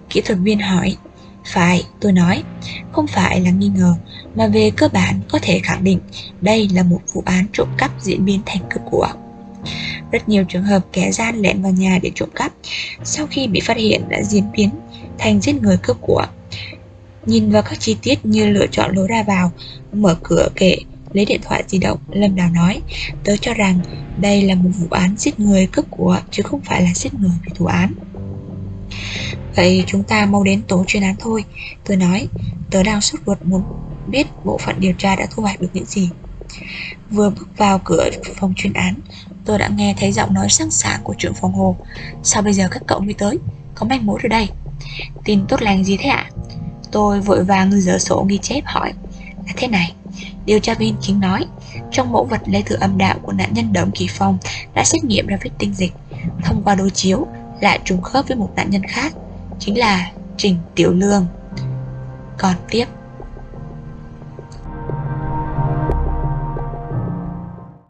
Kỹ 0.09 0.21
thuật 0.21 0.39
viên 0.39 0.59
hỏi. 0.59 0.97
Phải, 1.45 1.83
tôi 1.99 2.11
nói, 2.11 2.43
không 2.91 3.07
phải 3.07 3.41
là 3.41 3.51
nghi 3.51 3.67
ngờ, 3.67 3.95
mà 4.35 4.47
về 4.47 4.71
cơ 4.77 4.87
bản 4.93 5.19
có 5.29 5.39
thể 5.41 5.59
khẳng 5.63 5.83
định 5.83 5.99
đây 6.41 6.69
là 6.73 6.83
một 6.83 6.99
vụ 7.13 7.23
án 7.25 7.45
trộm 7.53 7.67
cắp 7.77 7.91
diễn 8.01 8.25
biến 8.25 8.41
thành 8.45 8.61
cướp 8.69 8.81
của. 8.91 9.07
Rất 10.13 10.29
nhiều 10.29 10.43
trường 10.49 10.63
hợp 10.63 10.79
kẻ 10.93 11.11
gian 11.11 11.41
lẻn 11.41 11.61
vào 11.61 11.71
nhà 11.71 11.99
để 12.03 12.11
trộm 12.15 12.29
cắp, 12.35 12.51
sau 13.03 13.27
khi 13.31 13.47
bị 13.47 13.59
phát 13.59 13.77
hiện 13.77 14.09
đã 14.09 14.23
diễn 14.23 14.43
biến 14.51 14.69
thành 15.17 15.41
giết 15.41 15.61
người 15.61 15.77
cướp 15.83 15.97
của. 16.01 16.25
Nhìn 17.25 17.51
vào 17.51 17.61
các 17.61 17.79
chi 17.79 17.97
tiết 18.01 18.25
như 18.25 18.49
lựa 18.49 18.67
chọn 18.67 18.95
lối 18.95 19.07
ra 19.07 19.23
vào, 19.23 19.51
mở 19.93 20.17
cửa 20.23 20.47
kệ, 20.55 20.77
lấy 21.13 21.25
điện 21.25 21.41
thoại 21.43 21.63
di 21.67 21.77
động, 21.77 21.99
Lâm 22.11 22.35
Đào 22.35 22.49
nói, 22.49 22.81
tớ 23.23 23.37
cho 23.37 23.53
rằng 23.53 23.79
đây 24.17 24.41
là 24.41 24.55
một 24.55 24.69
vụ 24.79 24.87
án 24.89 25.15
giết 25.17 25.39
người 25.39 25.67
cướp 25.67 25.85
của 25.89 26.19
chứ 26.31 26.43
không 26.43 26.61
phải 26.61 26.81
là 26.81 26.93
giết 26.95 27.13
người 27.13 27.31
vì 27.45 27.51
thủ 27.55 27.65
án. 27.65 27.93
Vậy 29.55 29.83
chúng 29.87 30.03
ta 30.03 30.25
mau 30.25 30.43
đến 30.43 30.61
tổ 30.67 30.83
chuyên 30.87 31.03
án 31.03 31.15
thôi 31.19 31.43
Tôi 31.85 31.97
nói 31.97 32.27
Tớ 32.71 32.83
đang 32.83 33.01
sốt 33.01 33.21
ruột 33.25 33.37
muốn 33.43 33.63
biết 34.07 34.27
bộ 34.43 34.57
phận 34.57 34.75
điều 34.79 34.93
tra 34.97 35.15
đã 35.15 35.27
thu 35.31 35.43
hoạch 35.43 35.61
được 35.61 35.69
những 35.73 35.85
gì 35.85 36.09
Vừa 37.11 37.29
bước 37.29 37.47
vào 37.57 37.81
cửa 37.83 38.09
phòng 38.35 38.53
chuyên 38.57 38.73
án 38.73 38.95
Tôi 39.45 39.57
đã 39.57 39.67
nghe 39.67 39.95
thấy 39.97 40.11
giọng 40.11 40.33
nói 40.33 40.49
sáng 40.49 40.71
sảng 40.71 41.01
của 41.03 41.13
trưởng 41.17 41.33
phòng 41.33 41.53
hồ 41.53 41.75
Sao 42.23 42.41
bây 42.41 42.53
giờ 42.53 42.67
các 42.71 42.83
cậu 42.87 42.99
mới 42.99 43.13
tới? 43.13 43.39
Có 43.75 43.85
manh 43.85 44.05
mối 44.05 44.19
ở 44.23 44.27
đây. 44.27 44.49
Tin 45.25 45.45
tốt 45.47 45.61
lành 45.61 45.83
gì 45.83 45.97
thế 45.97 46.09
ạ? 46.09 46.29
Tôi 46.91 47.19
vội 47.21 47.43
vàng 47.43 47.81
dở 47.81 47.97
sổ 47.97 48.25
ghi 48.29 48.37
chép 48.37 48.65
hỏi. 48.65 48.93
Là 49.47 49.53
thế 49.57 49.67
này, 49.67 49.93
Điều 50.45 50.59
tra 50.59 50.73
viên 50.73 50.95
chính 51.01 51.19
nói, 51.19 51.45
Trong 51.91 52.11
mẫu 52.11 52.25
vật 52.25 52.41
lấy 52.45 52.63
thử 52.63 52.75
âm 52.75 52.97
đạo 52.97 53.15
của 53.21 53.31
nạn 53.31 53.53
nhân 53.53 53.73
Đổng 53.73 53.91
Kỳ 53.91 54.07
Phong 54.09 54.37
Đã 54.73 54.83
xét 54.83 55.03
nghiệm 55.03 55.27
ra 55.27 55.37
vết 55.43 55.49
tinh 55.57 55.73
dịch. 55.73 55.93
Thông 56.43 56.61
qua 56.63 56.75
đối 56.75 56.89
chiếu, 56.89 57.27
Lại 57.61 57.79
trùng 57.85 58.01
khớp 58.01 58.27
với 58.27 58.37
một 58.37 58.49
nạn 58.55 58.69
nhân 58.69 58.83
khác, 58.83 59.13
Chính 59.59 59.77
là 59.77 60.11
Trình 60.37 60.57
Tiểu 60.75 60.93
Lương. 60.93 61.27
Còn 62.37 62.53
tiếp. 62.69 62.85